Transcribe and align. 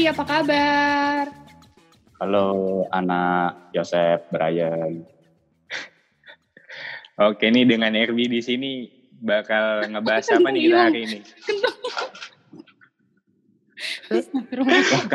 Apa 0.00 0.24
kabar? 0.24 1.28
Halo 2.16 2.88
anak 2.88 3.68
Joseph 3.76 4.24
Brian. 4.32 5.04
Oke, 7.28 7.52
nih 7.52 7.68
dengan 7.68 7.92
Erbi 7.92 8.24
di 8.24 8.40
sini 8.40 8.88
bakal 9.20 9.92
ngebahas 9.92 10.40
apa 10.40 10.48
nih 10.48 10.62
kita 10.64 10.78
hari 10.80 11.00
ini? 11.04 11.20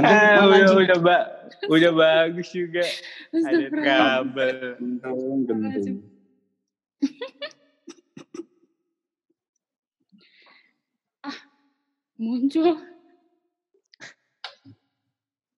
Ah, 0.01 0.41
udah, 0.49 0.73
udah, 0.73 0.97
ba 0.97 1.17
udah 1.69 1.91
bagus 1.93 2.49
juga. 2.49 2.81
Ada 3.29 3.69
kabel. 3.69 4.57
Gentung. 5.45 6.01
Muncul. 12.17 12.94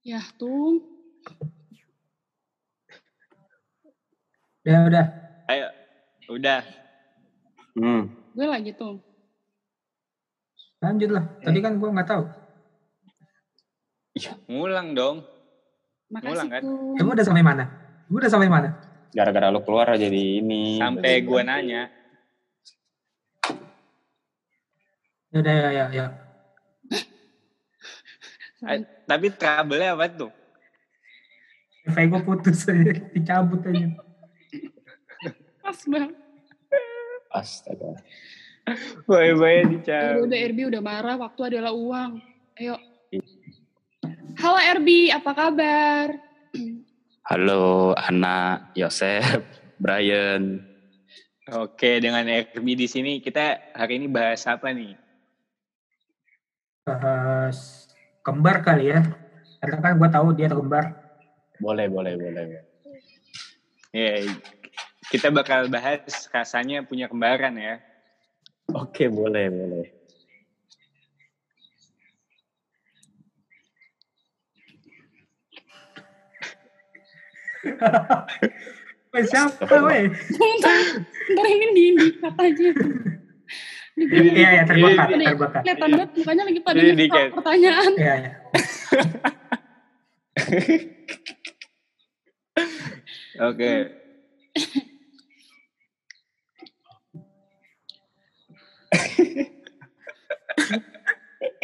Ya, 0.07 0.23
tuh. 0.39 0.79
Udah, 4.63 4.79
udah. 4.87 5.05
Ayo, 5.51 5.67
udah. 6.31 6.63
Hmm. 7.75 8.07
Gue 8.31 8.47
lagi 8.47 8.71
tuh. 8.71 9.03
Lanjut 10.79 11.11
lah. 11.11 11.27
Tadi 11.43 11.59
kan 11.59 11.75
gua 11.75 11.91
nggak 11.91 12.07
tahu. 12.07 12.23
Ngulang 14.47 14.95
dong. 14.95 15.27
Makasih 16.07 16.31
Ngulang, 16.31 16.47
kan? 16.55 16.61
tuh. 16.63 16.95
Kamu 17.03 17.11
udah 17.11 17.25
sampai 17.27 17.43
mana? 17.43 17.63
Gua 18.07 18.17
udah 18.23 18.31
sampai 18.31 18.47
mana? 18.47 18.69
Gara-gara 19.11 19.51
lu 19.51 19.59
keluar 19.67 19.91
jadi 19.99 20.39
ini. 20.39 20.79
Sampai 20.79 21.19
ganti. 21.19 21.43
nanya. 21.43 21.81
Ya 25.35 25.37
udah, 25.43 25.51
ya, 25.51 25.69
ya, 25.75 25.85
ya. 25.91 26.07
Eh, 28.65 28.81
tapi 29.05 29.29
trouble-nya 29.29 29.93
apa 29.93 30.09
tuh? 30.09 30.33
Wifi 31.85 32.03
gua 32.09 32.21
putus 32.25 32.65
aja, 32.65 32.93
dicabut 33.13 33.61
aja. 33.69 33.87
Pas 35.61 35.79
banget. 35.85 36.17
Astaga. 37.29 38.01
Boy-boy 39.05 39.61
Udah, 39.61 39.69
dicabut. 39.71 40.21
udah 40.25 40.37
Erbi 40.41 40.63
udah 40.73 40.81
marah, 40.81 41.15
waktu 41.21 41.41
adalah 41.53 41.71
uang. 41.71 42.17
Ayo. 42.57 42.81
Halo 44.41 44.57
Erbi, 44.57 45.13
apa 45.13 45.31
kabar? 45.37 46.07
Halo 47.29 47.93
anak 47.93 48.73
Joseph 48.73 49.45
Brian. 49.77 50.65
Oke, 51.53 52.01
dengan 52.01 52.25
Erbi 52.25 52.73
di 52.73 52.89
sini 52.89 53.21
kita 53.21 53.71
hari 53.77 54.01
ini 54.01 54.09
bahas 54.09 54.43
apa 54.49 54.73
nih? 54.73 54.97
Bahas 56.83 57.76
kembar 58.27 58.59
kali 58.59 58.91
ya. 58.91 58.99
Karena 59.63 59.77
kan 59.79 59.95
gua 59.95 60.11
tahu 60.11 60.35
dia 60.35 60.51
kembar. 60.51 60.99
Boleh, 61.63 61.87
boleh, 61.87 62.19
boleh. 62.19 62.43
Ya, 63.95 64.27
kita 65.07 65.31
bakal 65.31 65.71
bahas 65.71 66.03
rasanya 66.35 66.83
punya 66.83 67.07
kembaran 67.07 67.55
ya. 67.55 67.79
Oke, 68.75 69.07
boleh, 69.07 69.47
boleh. 69.47 69.87
Siapa 79.17 79.81
weh? 79.81 80.13
Bentar, 80.13 80.77
bentar 81.25 81.45
ini 81.49 81.67
di 81.73 81.85
dikat 81.97 82.35
aja. 82.37 82.69
Ini- 83.97 84.29
Iya, 84.29 84.49
ya, 84.53 84.63
terbakar, 84.63 85.07
terbakar. 85.09 85.61
kelihatan 85.65 85.89
banget 85.89 86.09
mukanya 86.13 86.43
lagi 86.45 86.59
pada 86.61 86.77
Ini 86.77 86.93
nyesal 86.93 87.25
pertanyaan. 87.33 87.91
Iya, 87.97 88.13
ya. 88.15 88.31
Oke. 93.39 93.73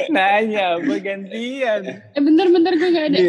Nanya 0.10 0.78
apa 0.78 0.94
gantian? 1.00 1.82
Eh 2.14 2.22
bentar-bentar 2.22 2.74
gue 2.76 2.90
gak 2.92 3.08
ada. 3.14 3.20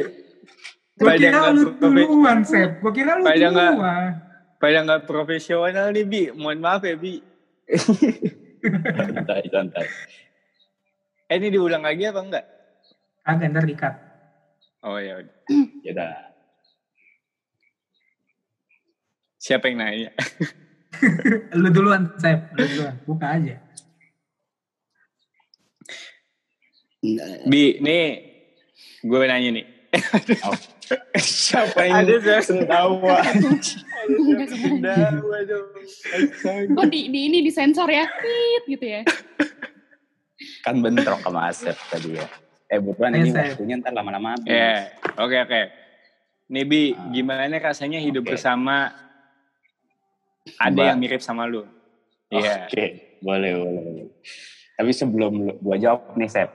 Pada 0.95 1.19
kira 1.19 1.51
lu 1.51 1.75
duluan, 1.75 2.39
Sep. 2.47 2.79
Gua 2.79 2.93
kira 2.95 3.19
lu 3.19 3.27
duluan. 3.27 4.23
Pada 4.63 4.79
nggak 4.81 5.05
profesional 5.05 5.93
nih 5.93 6.07
Bi, 6.07 6.23
mohon 6.33 6.59
maaf 6.63 6.83
ya 6.83 6.97
Bi. 6.97 7.21
Santai, 8.65 9.45
santai. 9.53 9.87
Eh 11.29 11.37
ini 11.37 11.49
diulang 11.53 11.85
lagi 11.85 12.09
apa 12.09 12.21
enggak? 12.21 12.45
Agak 13.25 13.47
ntar 13.53 13.65
dikat. 13.69 13.95
Oh 14.85 15.01
ya 15.01 15.21
udah. 15.21 15.37
Ya 15.85 15.91
udah. 15.97 16.13
Siapa 19.41 19.69
yang 19.69 19.77
nanya? 19.81 20.11
Lu 21.61 21.69
duluan, 21.69 22.17
Sep. 22.17 22.53
Lu 22.57 22.65
duluan. 22.65 22.95
Buka 23.05 23.27
aja. 23.37 23.57
Bi, 27.45 27.77
nih 27.85 28.05
gue 29.05 29.19
nanya 29.29 29.51
nih. 29.61 29.67
Oh. 30.49 30.57
Siapa 31.17 31.81
Ada 31.81 32.05
yang 32.05 32.23
suara 32.23 32.43
sendawa? 32.43 33.17
Sendawa 34.45 35.39
dong. 35.47 35.69
Oh 36.77 36.87
di, 36.87 37.09
di 37.09 37.21
ini 37.29 37.39
disensor 37.41 37.89
ya, 37.89 38.05
Tit, 38.05 38.63
gitu 38.69 38.85
ya. 38.85 39.01
kan 40.61 40.77
bentrok 40.81 41.21
sama 41.21 41.49
Asep 41.49 41.77
tadi 41.89 42.17
ya. 42.17 42.27
Eh, 42.69 42.81
buruan 42.81 43.13
Ayo, 43.13 43.23
ini 43.23 43.31
waktunya 43.33 43.77
ntar 43.79 43.93
lama-lama 43.93 44.35
habis. 44.37 44.49
Ya, 44.49 44.93
oke 45.17 45.37
oke. 45.41 45.63
Nih 46.49 46.65
Bi, 46.65 46.83
Ah. 46.93 47.09
gimana 47.09 47.49
rasanya 47.55 48.01
hidup 48.01 48.25
Oke. 48.25 48.37
bersama 48.37 48.93
ada 50.59 50.73
Mbak. 50.73 50.85
yang 50.85 50.99
mirip 51.01 51.21
sama 51.25 51.49
lu? 51.49 51.65
Iya. 52.29 52.69
Oke, 52.69 53.17
boleh, 53.21 53.53
boleh, 53.57 53.81
boleh. 53.81 54.07
Tapi 54.75 54.91
sebelum 54.93 55.33
lu- 55.41 55.59
gua 55.61 55.77
jawab 55.81 56.13
nih, 56.17 56.29
Sep. 56.29 56.51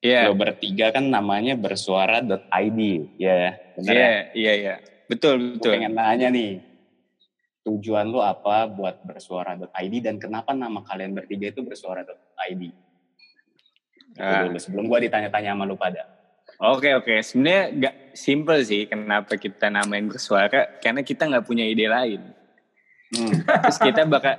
Iya. 0.00 0.32
Lo 0.32 0.34
bertiga 0.34 0.88
kan 0.96 1.04
namanya 1.04 1.54
bersuara.id, 1.60 2.80
ya. 3.20 3.52
Iya, 3.76 3.92
ya? 3.92 4.12
iya, 4.32 4.52
iya. 4.56 4.74
Betul, 5.04 5.36
Gue 5.36 5.52
betul. 5.60 5.72
pengen 5.76 5.92
nanya 5.92 6.28
nih, 6.32 6.64
tujuan 7.68 8.08
lu 8.08 8.24
apa 8.24 8.64
buat 8.64 9.04
bersuara.id 9.04 9.94
dan 10.00 10.16
kenapa 10.16 10.56
nama 10.56 10.80
kalian 10.80 11.12
bertiga 11.12 11.52
itu 11.52 11.60
bersuara.id? 11.60 12.62
Itu 14.10 14.18
Ah. 14.18 14.48
dulu, 14.48 14.58
sebelum 14.58 14.84
gua 14.90 14.98
ditanya-tanya 14.98 15.54
sama 15.54 15.68
lu 15.68 15.76
pada. 15.78 16.02
Oke, 16.60 16.92
oke. 16.92 17.20
Sebenarnya 17.22 17.64
gak 17.72 17.94
simple 18.12 18.58
sih 18.66 18.84
kenapa 18.84 19.38
kita 19.38 19.70
namain 19.70 20.04
bersuara 20.04 20.76
karena 20.82 21.00
kita 21.00 21.24
nggak 21.30 21.46
punya 21.46 21.64
ide 21.64 21.86
lain. 21.88 22.20
Hmm. 23.10 23.30
Terus 23.64 23.78
kita 23.80 24.02
bakal 24.04 24.34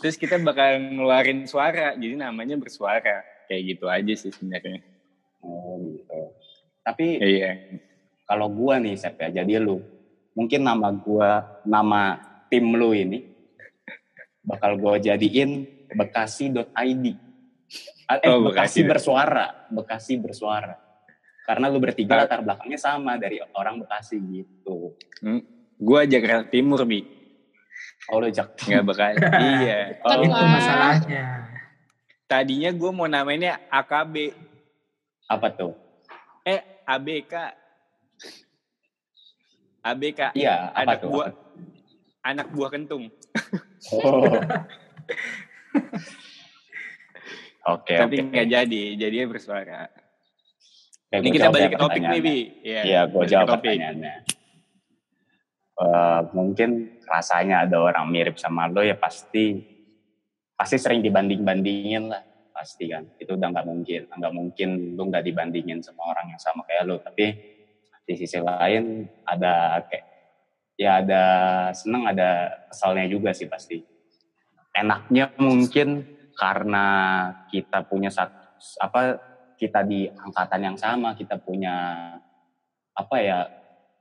terus 0.00 0.16
kita 0.16 0.38
bakal 0.38 0.78
ngeluarin 0.80 1.44
suara. 1.44 1.92
Jadi 1.98 2.14
namanya 2.14 2.54
bersuara. 2.56 3.22
Kayak 3.48 3.62
gitu 3.74 3.84
aja 3.88 4.12
sih 4.16 4.30
sebenarnya. 4.32 4.80
Oh, 5.40 5.78
gitu. 5.80 6.20
Tapi 6.80 7.06
Iya. 7.16 7.52
kalau 8.24 8.48
gua 8.48 8.76
nih, 8.76 8.94
Sep 8.94 9.16
ya, 9.18 9.30
jadi 9.34 9.58
lu, 9.58 9.80
mungkin 10.32 10.60
nama 10.60 10.90
gua, 10.90 11.30
nama 11.62 12.16
tim 12.46 12.64
lu 12.70 12.90
ini, 12.90 13.24
bakal 14.40 14.74
gua 14.74 14.96
jadiin 14.96 15.64
bekasi.id. 15.90 17.06
Eh, 18.08 18.24
Oh, 18.24 18.40
Bekasi 18.40 18.80
Bekasi. 18.80 18.80
bersuara, 18.82 19.46
Bekasi 19.68 20.16
bersuara. 20.16 20.80
Karena 21.44 21.68
lu 21.68 21.76
bertiga 21.76 22.12
Ah. 22.14 22.24
latar 22.24 22.40
belakangnya 22.40 22.76
sama 22.76 23.16
dari 23.16 23.36
orang 23.52 23.78
Bekasi 23.78 24.16
gitu. 24.16 24.96
Hmm. 25.20 25.44
Gua 25.76 26.02
Jakarta 26.02 26.48
Timur, 26.48 26.82
Bi. 26.82 27.04
Oh, 28.08 28.18
lu 28.18 28.28
jak. 28.28 28.48
Nggak 28.58 28.84
bakal. 28.86 29.12
iya. 29.60 30.00
Oh, 30.00 30.16
Itu 30.16 30.32
masalahnya. 30.32 31.24
tadinya 32.24 32.70
gue 32.70 32.90
mau 32.90 33.04
namainnya 33.04 33.60
AKB. 33.68 34.32
Apa 35.28 35.52
tuh? 35.52 35.76
Eh, 36.48 36.60
ABK. 36.88 37.34
ABK. 39.84 40.20
Iya, 40.32 40.72
apa 40.72 40.80
anak 40.80 40.96
tuh? 41.04 41.10
buah 41.12 41.28
anak 42.24 42.46
buah 42.52 42.70
kentung. 42.72 43.04
Oh. 43.92 44.24
Oke, 47.68 48.00
Tapi 48.00 48.16
oke. 48.24 48.32
nggak 48.32 48.48
jadi, 48.48 48.82
jadinya 48.96 49.26
bersuara. 49.28 49.92
Oke, 51.12 51.20
Ini 51.20 51.28
kita 51.36 51.52
balik 51.52 51.68
ya 51.68 51.76
ke 51.76 51.80
topik 51.84 52.00
nih. 52.00 52.20
Bi. 52.24 52.38
Iya, 52.64 52.80
Iya, 52.80 53.00
gue 53.12 53.24
jawab 53.28 53.60
pertanyaannya. 53.60 54.14
Eh, 55.78 56.20
mungkin 56.32 56.98
rasanya 57.06 57.68
ada 57.68 57.76
orang 57.78 58.08
mirip 58.10 58.34
sama 58.40 58.66
lo 58.66 58.80
ya 58.80 58.98
pasti 58.98 59.62
pasti 60.58 60.74
sering 60.74 61.04
dibanding-bandingin 61.06 62.10
lah 62.10 62.18
pasti 62.58 62.90
kan. 62.90 63.06
Itu 63.14 63.38
udah 63.38 63.48
nggak 63.54 63.66
mungkin. 63.70 64.00
Nggak 64.10 64.34
mungkin 64.34 64.68
lu 64.98 65.02
nggak 65.06 65.22
dibandingin 65.22 65.78
sama 65.78 66.10
orang 66.10 66.34
yang 66.34 66.42
sama 66.42 66.66
kayak 66.66 66.90
lo 66.90 66.98
tapi 66.98 67.38
di 68.02 68.14
sisi 68.18 68.42
lain 68.42 69.06
ada 69.22 69.78
kayak 69.86 70.06
ya 70.74 70.98
ada 70.98 71.24
seneng 71.70 72.10
ada 72.10 72.50
kesalnya 72.66 73.06
juga 73.06 73.30
sih 73.30 73.46
pasti. 73.46 73.78
Enaknya 74.74 75.30
mungkin 75.38 76.18
karena 76.34 76.86
kita 77.50 77.86
punya 77.86 78.10
satu 78.10 78.50
apa 78.82 79.18
kita 79.58 79.82
di 79.86 80.06
angkatan 80.06 80.70
yang 80.70 80.78
sama, 80.78 81.14
kita 81.14 81.38
punya 81.38 81.74
apa 82.94 83.16
ya 83.18 83.38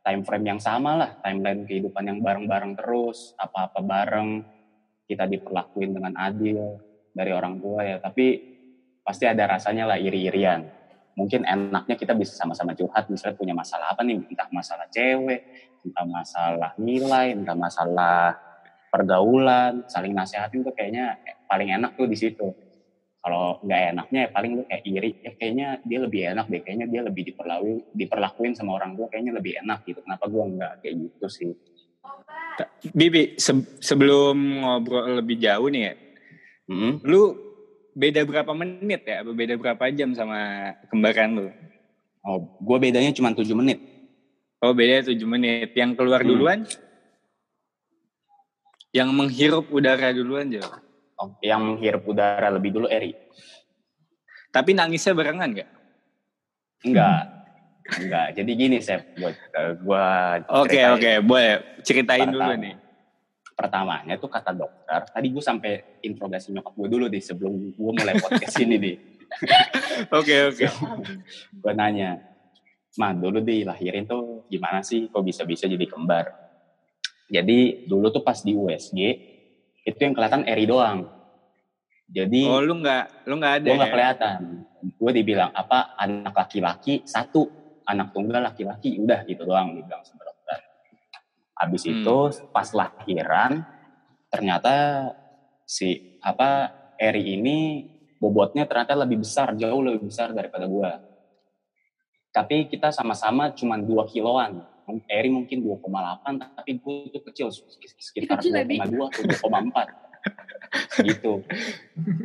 time 0.06 0.22
frame 0.22 0.56
yang 0.56 0.62
sama 0.62 0.98
lah, 0.98 1.12
timeline 1.22 1.66
kehidupan 1.66 2.06
yang 2.06 2.20
bareng-bareng 2.22 2.78
terus, 2.78 3.34
apa-apa 3.42 3.82
bareng, 3.82 4.46
kita 5.10 5.26
diperlakuin 5.26 5.98
dengan 5.98 6.14
adil 6.16 6.87
dari 7.18 7.34
orang 7.34 7.58
tua 7.58 7.82
ya, 7.82 7.98
tapi 7.98 8.38
pasti 9.02 9.26
ada 9.26 9.50
rasanya 9.50 9.90
lah 9.90 9.98
iri-irian. 9.98 10.62
Mungkin 11.18 11.50
enaknya 11.50 11.98
kita 11.98 12.14
bisa 12.14 12.38
sama-sama 12.38 12.78
curhat, 12.78 13.10
misalnya 13.10 13.34
punya 13.34 13.58
masalah 13.58 13.98
apa 13.98 14.06
nih, 14.06 14.22
entah 14.22 14.46
masalah 14.54 14.86
cewek, 14.94 15.42
entah 15.82 16.06
masalah 16.06 16.72
nilai, 16.78 17.34
entah 17.34 17.58
masalah 17.58 18.38
pergaulan, 18.94 19.82
saling 19.90 20.14
nasehatin 20.14 20.62
tuh 20.62 20.78
kayaknya 20.78 21.18
paling 21.50 21.74
enak 21.74 21.98
tuh 21.98 22.06
di 22.06 22.14
situ. 22.14 22.54
Kalau 23.18 23.60
nggak 23.60 23.82
enaknya 23.98 24.20
ya 24.24 24.30
paling 24.32 24.52
lu 24.56 24.64
kayak 24.64 24.84
iri 24.88 25.12
ya 25.20 25.32
kayaknya 25.36 25.68
dia 25.84 26.00
lebih 26.00 26.22
enak 26.32 26.46
deh 26.48 26.62
kayaknya 26.64 26.88
dia 26.88 27.02
lebih 27.04 27.28
diperlakuin 27.28 27.92
diperlakuin 27.92 28.54
sama 28.56 28.80
orang 28.80 28.96
tua 28.96 29.12
kayaknya 29.12 29.36
lebih 29.36 29.60
enak 29.66 29.84
gitu. 29.84 30.00
Kenapa 30.00 30.32
gua 30.32 30.48
nggak 30.48 30.74
kayak 30.80 30.96
gitu 30.96 31.28
sih? 31.28 31.52
Bibi 32.96 33.36
se 33.36 33.52
sebelum 33.84 34.64
ngobrol 34.64 35.20
lebih 35.20 35.44
jauh 35.44 35.68
nih 35.68 35.82
ya 35.92 35.94
hmm? 36.68 37.04
lu 37.04 37.36
beda 37.98 38.22
berapa 38.24 38.52
menit 38.54 39.02
ya? 39.08 39.26
Beda 39.26 39.58
berapa 39.58 39.84
jam 39.92 40.14
sama 40.14 40.72
kembaran 40.92 41.30
lu? 41.34 41.48
Oh 42.22 42.60
gua 42.62 42.78
bedanya 42.78 43.10
cuma 43.16 43.34
tujuh 43.34 43.56
menit. 43.58 43.82
Oh 44.62 44.72
beda 44.76 45.10
tujuh 45.10 45.26
menit. 45.26 45.74
Yang 45.74 45.98
keluar 45.98 46.22
Hmm. 46.22 46.30
duluan? 46.30 46.60
Yang 48.94 49.10
menghirup 49.12 49.66
udara 49.72 50.10
duluan 50.16 50.48
aja 50.48 50.88
oh, 51.18 51.30
yang 51.42 51.78
hirup 51.82 52.06
udara 52.06 52.48
lebih 52.54 52.74
dulu 52.78 52.88
Eri. 52.88 53.14
Tapi 54.54 54.74
nangisnya 54.74 55.14
barengan 55.14 55.54
gak? 55.54 55.70
enggak. 56.86 57.24
Enggak. 57.88 58.28
Jadi 58.38 58.52
gini 58.54 58.78
Sep 58.80 59.18
buat 59.18 59.34
eh, 59.34 59.72
gua 59.82 60.38
Oke 60.64 60.80
oke. 60.94 61.12
Boleh. 61.26 61.82
Ceritain 61.82 62.30
dulu 62.30 62.54
nih. 62.58 62.76
Pertamanya 63.58 64.22
tuh 64.22 64.30
kata 64.30 64.54
dokter 64.54 65.10
tadi 65.10 65.34
gue 65.34 65.42
sampai 65.42 66.00
interogasi 66.06 66.54
nyokap 66.54 66.78
gue 66.78 66.88
dulu 66.94 67.06
deh 67.10 67.18
sebelum 67.18 67.74
gue 67.74 67.92
mulai 67.98 68.14
podcast 68.22 68.54
ini 68.62 68.78
nih 68.78 68.96
Oke 70.20 70.36
oke. 70.52 70.66
gue 71.62 71.74
nanya, 71.76 72.22
mah 72.98 73.12
dulu 73.14 73.44
dilahirin 73.44 74.08
tuh 74.08 74.48
gimana 74.48 74.82
sih 74.82 75.12
kok 75.12 75.24
bisa-bisa 75.24 75.68
jadi 75.68 75.86
kembar? 75.88 76.32
Jadi 77.28 77.84
dulu 77.86 78.08
tuh 78.08 78.24
pas 78.24 78.40
di 78.40 78.56
USG 78.56 79.00
itu 79.84 80.00
yang 80.00 80.16
kelihatan 80.16 80.48
Eri 80.48 80.64
doang. 80.64 81.08
Jadi 82.08 82.48
Oh 82.48 82.64
lu 82.64 82.80
nggak 82.80 83.28
lu 83.28 83.36
nggak 83.36 83.54
ada 83.64 83.68
gue 83.68 83.76
nggak 83.76 83.92
ya? 83.92 83.96
kelihatan. 83.96 84.40
Gue 84.96 85.12
dibilang 85.12 85.52
apa 85.52 86.00
anak 86.00 86.32
laki-laki 86.32 87.04
satu, 87.04 87.52
anak 87.84 88.16
tunggal 88.16 88.48
laki-laki 88.48 88.96
udah 88.96 89.28
gitu 89.28 89.44
doang 89.44 89.76
dibilang 89.76 90.04
dokter. 90.08 90.27
Habis 91.58 91.84
Hmm. 91.84 91.94
itu 91.98 92.18
pas 92.50 92.70
lahiran 92.70 93.66
ternyata 94.30 94.74
si 95.66 96.18
apa 96.22 96.70
Eri 96.98 97.38
ini 97.38 97.86
bobotnya 98.18 98.66
ternyata 98.66 98.98
lebih 98.98 99.22
besar, 99.22 99.54
jauh 99.54 99.82
lebih 99.82 100.10
besar 100.10 100.34
daripada 100.34 100.66
gue. 100.66 100.92
Tapi 102.34 102.70
kita 102.70 102.90
sama-sama 102.90 103.54
cuma 103.54 103.78
2 103.78 104.06
kiloan. 104.06 104.62
Eri 105.06 105.28
mungkin 105.28 105.62
2,8, 105.62 106.40
tapi 106.40 106.80
gue 106.80 106.96
itu 107.12 107.20
kecil, 107.20 107.48
sekitar 108.00 108.40
Kecil 108.40 108.56
ya, 108.56 108.64
Bi? 108.64 108.80
2,2 108.80 109.12
atau 109.12 109.22
2,4. 109.28 109.88
gitu. 111.04 111.44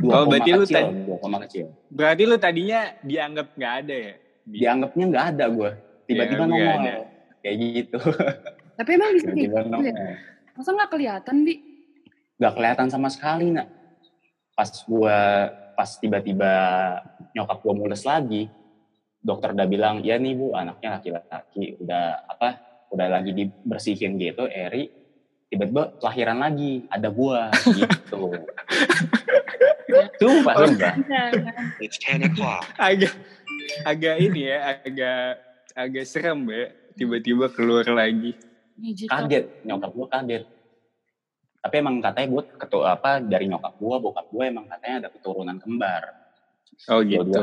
Oh, 0.08 0.24
berarti 0.26 0.50
lu 0.54 0.64
kecil, 0.64 0.76
tadi- 0.78 0.94
2, 1.06 1.38
kecil. 1.46 1.66
Berarti 1.90 2.22
lu 2.22 2.36
tadinya 2.38 2.80
dianggap 3.02 3.46
nggak 3.54 3.74
ada 3.84 3.94
ya? 3.94 4.14
Dianggapnya 4.42 5.04
nggak 5.10 5.26
ada 5.36 5.44
gue. 5.48 5.70
Tiba-tiba 6.06 6.44
nongol. 6.46 6.80
ada. 6.80 6.94
Kayak 7.42 7.56
gitu. 7.58 7.98
Tapi 8.78 8.90
emang 8.96 9.10
bisa 9.12 9.28
Tiba-tiba 9.30 9.78
gitu 9.78 9.92
ya? 9.92 10.16
Masa 10.52 10.70
nggak 10.72 10.90
kelihatan, 10.92 11.36
Bi? 11.44 11.54
Gak 12.36 12.54
kelihatan 12.58 12.88
sama 12.90 13.08
sekali, 13.08 13.54
nak. 13.54 13.68
Pas 14.52 14.68
gue, 14.68 15.18
pas 15.78 15.90
tiba-tiba 15.96 16.52
nyokap 17.32 17.58
gue 17.62 17.74
mules 17.76 18.02
lagi, 18.04 18.50
dokter 19.22 19.54
udah 19.54 19.68
bilang, 19.70 20.02
ya 20.04 20.18
nih 20.18 20.34
bu, 20.36 20.52
anaknya 20.52 20.98
laki-laki, 21.00 21.78
udah 21.80 22.26
apa, 22.28 22.48
udah 22.92 23.06
lagi 23.08 23.32
dibersihin 23.32 24.20
gitu, 24.20 24.44
Eri, 24.50 24.90
tiba-tiba 25.48 25.96
kelahiran 26.02 26.42
lagi, 26.42 26.84
ada 26.92 27.08
gua 27.08 27.48
gitu. 27.72 28.36
Tuh, 30.20 30.36
Pak. 30.40 30.54
Jangan. 30.76 30.96
It's 31.80 32.00
10 32.00 32.28
o'clock. 32.32 32.64
agak 32.80 33.12
agak 33.86 34.16
ini 34.18 34.50
ya 34.50 34.80
agak 34.82 35.22
agak 35.72 36.04
serem 36.08 36.40
ya 36.50 36.72
tiba-tiba 36.98 37.48
keluar 37.52 37.86
lagi 37.88 38.36
Kaget, 39.08 39.44
nyokap 39.66 39.90
gua 39.92 40.06
kaget. 40.08 40.44
Tapi 41.62 41.74
emang 41.78 42.02
katanya 42.02 42.26
gue 42.26 42.42
ketua 42.58 42.98
apa 42.98 43.22
dari 43.22 43.46
nyokap 43.46 43.74
gua, 43.78 43.96
bokap 44.02 44.26
gua 44.34 44.44
emang 44.50 44.66
katanya 44.66 45.06
ada 45.06 45.08
keturunan 45.14 45.56
kembar. 45.62 46.02
oh 46.90 46.98
gitu 47.04 47.38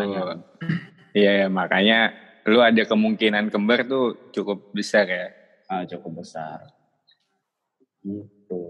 iya 1.14 1.46
ya, 1.46 1.48
makanya 1.48 2.12
lu 2.50 2.60
ada 2.60 2.82
kemungkinan 2.84 3.54
kembar 3.54 3.86
tuh 3.86 4.18
cukup 4.34 4.60
besar 4.74 5.06
ya 5.06 5.30
Ah, 5.70 5.86
cukup 5.86 6.26
besar. 6.26 6.66
Gitu. 8.02 8.62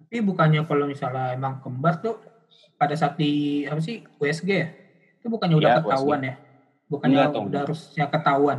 Tapi 0.00 0.16
bukannya 0.24 0.64
kalau 0.64 0.88
misalnya 0.88 1.36
emang 1.36 1.60
kembar 1.60 2.00
tuh 2.00 2.16
pada 2.80 2.96
saat 2.96 3.20
di 3.20 3.68
apa 3.68 3.76
sih 3.84 4.00
USG 4.16 4.48
ya? 4.48 4.72
Itu 5.20 5.28
bukannya 5.28 5.60
udah 5.60 5.70
Iya, 5.76 5.78
ketahuan 5.84 6.20
ya? 6.24 6.34
Bukannya 6.88 7.16
Enggak, 7.28 7.44
udah 7.44 7.60
harusnya 7.68 8.06
ketahuan. 8.08 8.58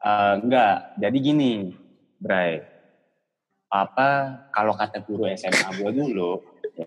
Eh, 0.00 0.34
enggak, 0.40 0.96
jadi 0.96 1.18
gini, 1.20 1.76
Bray. 2.16 2.64
Apa 3.68 4.40
kalau 4.50 4.72
kata 4.72 4.98
guru 4.98 5.28
SMA 5.30 5.68
gua 5.76 5.90
dulu, 5.92 6.40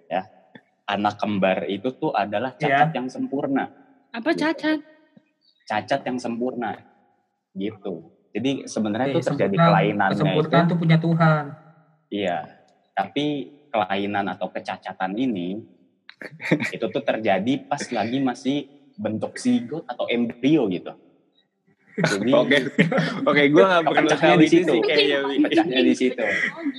ya, 0.09 0.25
anak 0.83 1.15
kembar 1.15 1.63
itu 1.69 1.93
tuh 1.93 2.11
adalah 2.11 2.51
cacat 2.57 2.89
yang 2.91 3.07
sempurna, 3.07 3.69
Apa 4.09 4.33
cacat? 4.33 4.81
cacat 5.63 6.01
yang 6.03 6.17
sempurna, 6.19 6.75
gitu. 7.53 8.11
Jadi 8.33 8.65
sebenarnya 8.65 9.13
itu 9.13 9.21
Eh, 9.21 9.27
terjadi 9.29 9.55
sempurna- 9.55 9.67
kelainannya 9.69 10.33
itu, 10.35 10.73
punya 10.75 10.97
Tuhan. 10.97 11.43
iya. 12.09 12.37
Tapi 12.93 13.25
kelainan 13.69 14.25
atau 14.27 14.49
kecacatan 14.49 15.13
ini 15.15 15.61
itu 16.75 16.85
tuh 16.89 17.01
terjadi 17.01 17.63
pas 17.63 17.81
lagi 17.89 18.17
masih 18.19 18.57
bentuk 18.93 19.37
zigot 19.37 19.85
atau 19.87 20.05
embrio 20.09 20.65
gitu. 20.67 20.93
Jadi 21.95 22.31
oke 22.41 22.57
oke 23.23 23.41
gue 23.47 23.63
nggak 23.63 23.83
perlu 23.85 24.09
tahu 24.11 24.35
di 24.35 24.45
itu 24.45 24.55
situ. 24.59 24.71
sih 24.71 24.81
kayaknya 24.81 25.17
Wi. 25.23 25.35
pecahnya 25.41 25.81
di 25.81 25.93
situ. 25.93 26.25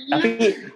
Tapi 0.09 0.31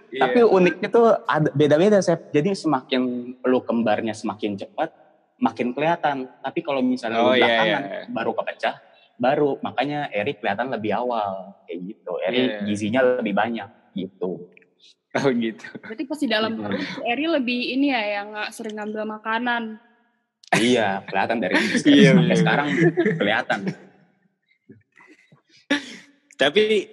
Iya. 0.09 0.25
Tapi 0.25 0.41
uniknya 0.41 0.89
tuh 0.89 1.05
ada 1.21 1.53
beda-beda 1.53 2.01
saya. 2.01 2.17
Jadi 2.17 2.57
semakin 2.57 3.01
lu 3.39 3.61
kembarnya 3.61 4.09
semakin 4.11 4.57
cepat, 4.57 4.89
makin 5.37 5.69
kelihatan. 5.69 6.25
Tapi 6.35 6.59
kalau 6.59 6.81
misalnya 6.81 7.21
Oh, 7.21 7.29
lu 7.29 7.37
iya, 7.37 7.45
belakangan 7.45 7.83
iya. 7.85 8.01
baru 8.09 8.31
kepecah, 8.33 8.75
baru 9.15 9.49
makanya 9.61 10.09
Erik 10.09 10.41
kelihatan 10.41 10.73
lebih 10.73 10.97
awal 10.97 11.53
kayak 11.63 11.79
gitu. 11.85 12.11
Erik 12.19 12.41
Iya. 12.41 12.59
gizinya 12.65 13.01
lebih 13.15 13.33
banyak 13.33 13.69
gitu. 13.93 14.49
oh 15.11 15.29
gitu 15.31 15.65
Berarti 15.79 16.03
pas 16.05 16.17
di 16.17 16.27
dalam 16.27 16.51
Hmm. 16.53 16.61
perut 16.63 16.81
Eri 17.03 17.25
lebih 17.27 17.59
ini 17.71 17.87
ya 17.89 18.01
yang 18.15 18.27
nggak 18.29 18.49
sering 18.49 18.73
ngambil 18.73 19.05
makanan. 19.11 19.77
iya, 20.57 21.05
kelihatan 21.05 21.37
dari 21.37 21.53
Iya, 21.85 22.17
iya. 22.17 22.33
sekarang 22.33 22.67
kelihatan. 23.13 23.59
Tapi 26.39 26.87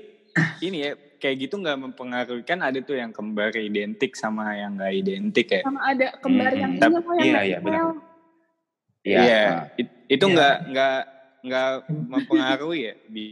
ini 0.60 0.78
ya 0.82 0.90
kayak 1.16 1.36
gitu 1.40 1.54
nggak 1.56 1.78
mempengaruhi 1.80 2.42
kan 2.42 2.60
ada 2.60 2.76
tuh 2.78 2.94
yang 2.94 3.08
kembar 3.08 3.54
identik 3.54 4.12
sama 4.12 4.52
yang 4.52 4.74
nggak 4.74 4.92
identik 4.92 5.46
ya 5.48 5.62
Sama 5.62 5.80
ada 5.86 6.06
kembar 6.18 6.50
Hmm, 6.50 6.60
yang 6.60 6.72
ini 6.74 6.82
loh 6.84 7.14
yang 7.14 7.24
iya, 7.24 7.40
iya, 7.40 7.58
benar. 7.58 7.80
Iya. 9.00 9.18
Iya, 9.22 9.42
nah, 9.46 9.64
it- 9.76 9.96
itu 10.08 10.24
Iya. 10.24 10.34
nggak 10.34 10.56
nggak 10.68 10.98
nggak 11.42 11.68
mempengaruhi 12.04 12.80
ya 12.82 12.94
di 13.06 13.26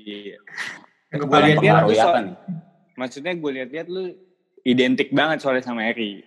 Yang 1.11 1.23
Gua 1.25 1.39
gue 1.39 1.41
lihat 1.45 1.83
apa 1.85 1.95
so- 1.95 2.15
nih? 2.21 2.37
maksudnya 2.95 3.33
gue 3.35 3.51
lihat-lihat 3.53 3.87
lu 3.89 4.05
identik 4.63 5.11
banget 5.11 5.39
soalnya 5.39 5.63
sama 5.63 5.83
Eri 5.85 6.23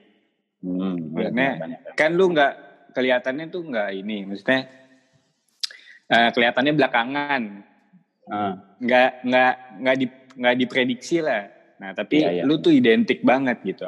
Hmm, 0.58 1.14
Maksudnya, 1.14 1.50
banyak. 1.56 1.80
kan 1.94 2.10
lu 2.12 2.26
nggak 2.28 2.54
kelihatannya 2.92 3.46
tuh 3.48 3.62
nggak 3.64 3.90
ini 3.96 4.26
maksudnya 4.26 4.66
eh, 6.08 6.30
kelihatannya 6.32 6.74
belakangan 6.74 7.42
Nggak 8.78 9.10
nggak 9.24 9.54
nggak 9.82 9.96
di 9.96 10.06
nggak 10.38 10.56
diprediksi 10.58 11.18
lah 11.20 11.50
nah 11.78 11.94
tapi 11.94 12.22
Iya, 12.22 12.30
iya. 12.32 12.44
lu 12.44 12.58
tuh 12.58 12.74
identik 12.74 13.22
banget 13.22 13.62
gitu 13.62 13.86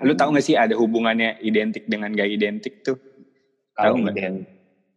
lu 0.00 0.12
tahu 0.12 0.34
nggak 0.34 0.42
sih 0.42 0.54
ada 0.54 0.74
hubungannya 0.74 1.38
identik 1.40 1.86
dengan 1.86 2.10
gak 2.10 2.26
identik 2.28 2.82
tuh 2.82 2.98
Tahu 3.74 3.94
nggak? 3.94 4.14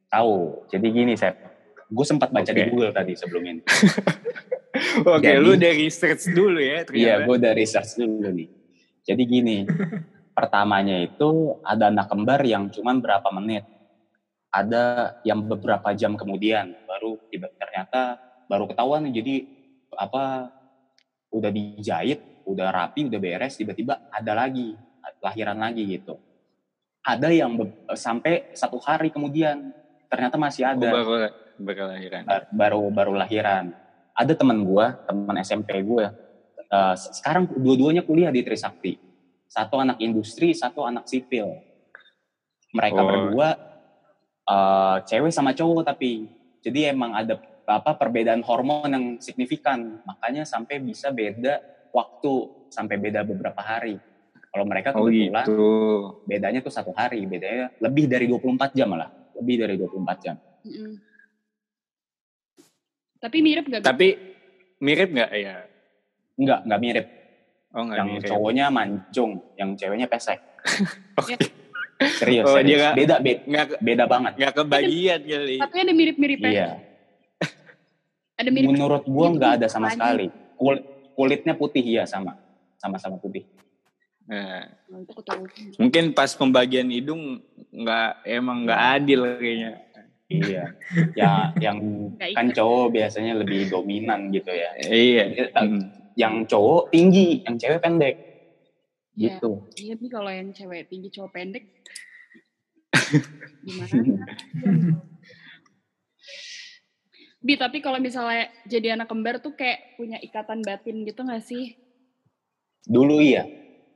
tahu. 0.09 0.65
Jadi 0.67 0.87
gini, 0.89 1.13
saya 1.13 1.37
gue 1.85 2.01
sempat 2.01 2.33
baca 2.33 2.49
di 2.49 2.57
Oke. 2.57 2.69
Google 2.69 2.89
tadi 2.89 3.13
sebelum 3.13 3.43
ini. 3.45 3.61
oke 5.05 5.21
Jadi- 5.21 5.37
lu 5.37 5.53
udah 5.53 5.71
research 5.71 6.23
dulu 6.31 6.57
ya 6.57 6.81
Iya, 6.87 7.13
gue 7.23 7.35
udah 7.35 7.53
research 7.53 7.93
dulu 7.95 8.25
nih. 8.27 8.49
Jadi 9.01 9.21
gini, 9.23 9.57
pertamanya 10.37 10.97
itu 10.97 11.29
ada 11.61 11.87
anak 11.87 12.07
kembar 12.07 12.41
yang 12.41 12.67
cuman 12.67 12.99
berapa 12.99 13.29
menit. 13.31 13.65
ada 14.49 15.15
yang 15.23 15.47
beberapa 15.47 15.95
jam 15.95 16.19
kemudian 16.19 16.75
baru 16.83 17.15
tiba 17.29 17.47
ternyata 17.55 18.19
baru 18.51 18.67
ketahuan 18.67 19.07
jadi 19.07 19.47
apa 19.95 20.51
udah 21.31 21.51
dijahit 21.55 22.43
udah 22.43 22.67
rapi 22.67 23.07
udah 23.07 23.19
beres 23.23 23.55
tiba-tiba 23.55 24.11
ada 24.11 24.35
lagi 24.35 24.75
lahiran 25.21 25.57
lagi 25.61 25.85
gitu. 25.85 26.17
Ada 27.01 27.33
yang 27.33 27.57
sampai 27.97 28.53
satu 28.53 28.77
hari 28.81 29.09
kemudian 29.09 29.73
ternyata 30.09 30.37
masih 30.37 30.69
ada. 30.69 30.89
oh, 30.89 30.93
baru 30.93 31.13
baru 31.61 31.83
lahiran. 31.89 32.23
Baru 32.53 32.81
baru 32.93 33.13
lahiran. 33.17 33.73
Ada 34.13 34.33
teman 34.37 34.61
gue 34.61 34.85
teman 35.07 35.35
SMP 35.41 35.81
gue 35.81 36.05
uh, 36.69 36.95
sekarang 36.97 37.49
dua-duanya 37.57 38.05
kuliah 38.05 38.29
di 38.29 38.45
Trisakti. 38.45 38.97
Satu 39.49 39.81
anak 39.81 39.97
industri 40.01 40.53
satu 40.53 40.85
anak 40.85 41.09
sipil. 41.09 41.49
Mereka 42.71 43.01
oh. 43.01 43.07
berdua 43.07 43.49
uh, 44.45 44.97
cewek 45.05 45.33
sama 45.33 45.57
cowok 45.57 45.85
tapi. 45.85 46.29
Jadi 46.61 46.93
emang 46.93 47.17
ada 47.17 47.41
apa 47.67 47.97
perbedaan 47.97 48.41
hormon 48.41 48.89
yang 48.89 49.05
signifikan. 49.21 50.01
Makanya 50.05 50.43
sampai 50.47 50.81
bisa 50.81 51.13
beda 51.13 51.61
waktu 51.93 52.33
sampai 52.71 52.95
beda 52.97 53.21
beberapa 53.27 53.61
hari. 53.61 53.99
Kalau 54.51 54.65
mereka 54.67 54.91
oh, 54.91 55.07
kebetulan 55.07 55.45
oh 55.47 55.47
gitu. 55.47 55.67
bedanya 56.27 56.59
tuh 56.59 56.73
satu 56.75 56.91
hari 56.91 57.23
bedanya 57.23 57.71
lebih 57.79 58.11
dari 58.11 58.27
24 58.27 58.75
jam 58.75 58.87
malah. 58.91 59.09
Lebih 59.37 59.55
dari 59.63 59.75
24 59.79 60.23
jam. 60.23 60.35
Mm 60.61 60.71
-hmm. 60.71 60.93
tapi 63.21 63.37
mirip 63.41 63.65
gak? 63.69 63.81
Tapi 63.85 64.07
mirip 64.81 65.09
nggak? 65.13 65.29
Ya 65.37 65.55
nggak 66.37 66.59
nggak 66.67 66.81
mirip. 66.81 67.05
Oh, 67.71 67.87
gak 67.87 67.97
yang 68.03 68.09
mirip. 68.11 68.27
cowoknya 68.27 68.65
mancung 68.67 69.31
yang 69.55 69.69
ceweknya 69.79 70.07
pesek. 70.11 70.41
Serius, 72.01 72.49
oh, 72.49 72.57
serius. 72.57 72.65
Dia 72.65 72.77
gak, 72.81 72.93
beda 72.97 73.15
beda 73.21 73.41
gak, 73.45 73.67
beda 73.77 74.03
banget. 74.09 74.33
nggak 74.41 74.53
kebagian 74.57 75.21
kali. 75.21 75.57
Tapi 75.61 75.75
ada 75.85 75.93
mirip-miripnya 75.93 76.49
iya 76.49 76.90
ada 78.41 78.51
mirip 78.51 78.67
menurut 78.73 79.03
gua 79.05 79.27
nggak 79.33 79.51
ada 79.61 79.67
sama 79.69 79.93
sekali 79.93 80.27
Kul 80.57 80.81
kulitnya 81.17 81.53
putih 81.57 81.83
ya 81.83 82.03
sama 82.09 82.37
sama-sama 82.77 83.17
putih 83.21 83.45
Nah, 84.31 84.63
mungkin 85.75 86.15
pas 86.15 86.31
pembagian 86.37 86.87
hidung 86.87 87.43
nggak 87.67 88.23
emang 88.23 88.63
nggak 88.63 88.81
adil 89.01 89.19
kayaknya. 89.35 89.71
Iya, 90.31 90.63
ya 91.11 91.51
yang 91.59 91.77
kan 92.37 92.47
cowok 92.55 92.95
biasanya 92.95 93.35
lebih 93.43 93.67
dominan 93.67 94.31
gitu 94.31 94.55
ya. 94.55 94.71
Iya. 94.87 95.51
Yang 96.15 96.35
cowok 96.47 96.95
tinggi, 96.95 97.43
yang 97.43 97.59
cewek 97.59 97.83
pendek. 97.83 98.15
Ya, 99.19 99.35
gitu. 99.35 99.67
Iya 99.75 99.99
nih 99.99 100.09
kalau 100.11 100.31
yang 100.31 100.55
cewek 100.55 100.87
tinggi 100.87 101.11
cowok 101.11 101.31
pendek. 101.35 101.67
Gimana? 103.67 103.91
Bi, 107.41 107.57
tapi 107.57 107.81
kalau 107.81 107.97
misalnya 107.97 108.53
jadi 108.69 108.93
anak 108.93 109.09
kembar 109.09 109.41
tuh 109.41 109.57
kayak 109.57 109.97
punya 109.97 110.21
ikatan 110.21 110.61
batin 110.61 111.01
gitu 111.01 111.25
gak 111.25 111.41
sih? 111.41 111.73
Dulu 112.85 113.17
iya, 113.17 113.49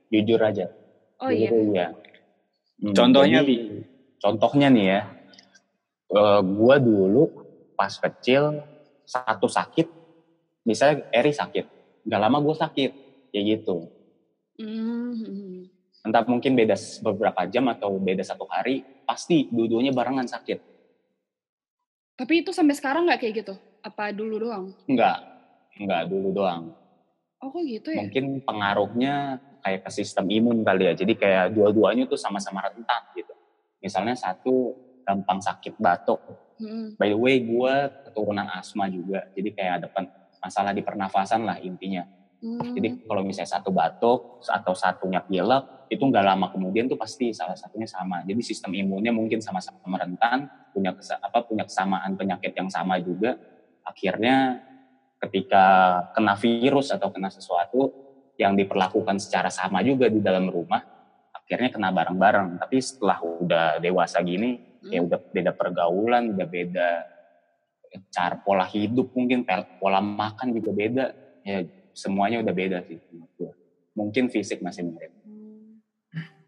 jujur 0.10 0.42
aja. 0.42 0.74
Oh 1.22 1.30
iya. 1.30 1.54
Dulu 1.54 1.62
iya. 1.78 1.88
Hmm, 2.82 2.94
contohnya 2.98 3.46
jadi, 3.46 3.50
Bi? 3.50 3.58
Contohnya 4.18 4.68
nih 4.74 4.86
ya, 4.90 5.02
uh, 6.18 6.42
gua 6.42 6.82
dulu 6.82 7.30
pas 7.78 7.94
kecil 7.94 8.66
satu 9.06 9.46
sakit, 9.46 9.86
misalnya 10.66 11.06
Eri 11.14 11.30
sakit, 11.30 11.66
gak 12.10 12.22
lama 12.26 12.42
gue 12.42 12.56
sakit, 12.58 12.92
kayak 13.30 13.46
gitu. 13.46 13.94
Mm. 14.58 15.70
Entah 16.02 16.26
mungkin 16.26 16.58
beda 16.58 16.74
beberapa 17.06 17.46
jam 17.46 17.70
atau 17.70 17.94
beda 18.02 18.26
satu 18.26 18.50
hari, 18.50 18.82
pasti 19.06 19.46
dua-duanya 19.54 19.94
barengan 19.94 20.26
sakit. 20.26 20.75
Tapi 22.16 22.48
itu 22.48 22.56
sampai 22.56 22.76
sekarang 22.76 23.12
nggak 23.12 23.20
kayak 23.20 23.34
gitu? 23.44 23.54
Apa 23.84 24.16
dulu 24.16 24.40
doang? 24.40 24.72
Enggak, 24.88 25.20
enggak 25.76 26.02
dulu 26.08 26.32
doang. 26.32 26.72
Oh 27.44 27.52
kok 27.52 27.64
gitu 27.68 27.92
ya? 27.92 28.08
Mungkin 28.08 28.42
pengaruhnya 28.48 29.44
kayak 29.60 29.84
ke 29.84 29.92
sistem 29.92 30.32
imun 30.32 30.64
kali 30.64 30.88
ya. 30.90 30.94
Jadi 30.96 31.14
kayak 31.20 31.52
dua-duanya 31.52 32.08
tuh 32.08 32.16
sama-sama 32.16 32.64
rentan 32.64 33.04
gitu. 33.20 33.36
Misalnya 33.84 34.16
satu 34.16 34.74
gampang 35.04 35.44
sakit 35.44 35.76
batuk. 35.78 36.24
Hmm. 36.56 36.96
By 36.96 37.12
the 37.12 37.20
way, 37.20 37.44
gue 37.44 37.76
keturunan 38.10 38.48
asma 38.48 38.88
juga. 38.88 39.28
Jadi 39.36 39.52
kayak 39.52 39.84
ada 39.84 39.88
masalah 40.40 40.72
di 40.72 40.82
pernafasan 40.82 41.44
lah 41.44 41.60
intinya. 41.60 42.08
Hmm. 42.40 42.74
Jadi 42.74 43.04
kalau 43.04 43.22
misalnya 43.28 43.60
satu 43.60 43.76
batuk 43.76 44.40
atau 44.48 44.74
satunya 44.74 45.20
pilek, 45.20 45.92
itu 45.92 46.02
nggak 46.02 46.26
lama 46.26 46.48
kemudian 46.50 46.88
tuh 46.88 46.98
pasti 46.98 47.36
salah 47.36 47.60
satunya 47.60 47.86
sama. 47.86 48.24
Jadi 48.24 48.42
sistem 48.42 48.72
imunnya 48.74 49.12
mungkin 49.12 49.44
sama-sama 49.44 50.00
rentan, 50.00 50.48
punya 50.76 50.92
apa 51.24 51.40
punya 51.48 51.64
kesamaan 51.64 52.20
penyakit 52.20 52.52
yang 52.52 52.68
sama 52.68 53.00
juga. 53.00 53.40
Akhirnya 53.88 54.60
ketika 55.24 55.66
kena 56.12 56.36
virus 56.36 56.92
atau 56.92 57.08
kena 57.16 57.32
sesuatu 57.32 57.96
yang 58.36 58.60
diperlakukan 58.60 59.16
secara 59.24 59.48
sama 59.48 59.80
juga 59.80 60.12
di 60.12 60.20
dalam 60.20 60.52
rumah, 60.52 60.84
akhirnya 61.32 61.72
kena 61.72 61.96
bareng-bareng. 61.96 62.60
Tapi 62.60 62.78
setelah 62.84 63.24
udah 63.24 63.80
dewasa 63.80 64.20
gini, 64.20 64.60
hmm. 64.84 64.92
ya 64.92 65.00
udah 65.00 65.20
beda 65.32 65.52
pergaulan, 65.56 66.36
udah 66.36 66.48
beda 66.52 66.90
cara 68.12 68.36
pola 68.44 68.68
hidup 68.68 69.16
mungkin, 69.16 69.48
pola 69.80 70.04
makan 70.04 70.52
juga 70.52 70.76
beda. 70.76 71.06
Ya 71.48 71.64
semuanya 71.96 72.44
udah 72.44 72.52
beda 72.52 72.84
sih. 72.84 73.00
Mungkin 73.96 74.28
fisik 74.28 74.60
masih 74.60 74.92
mirip. 74.92 75.16
Hmm. 75.24 75.80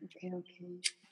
Oke, 0.03 0.27
oke. 0.36 0.43
Okay. 0.43 1.07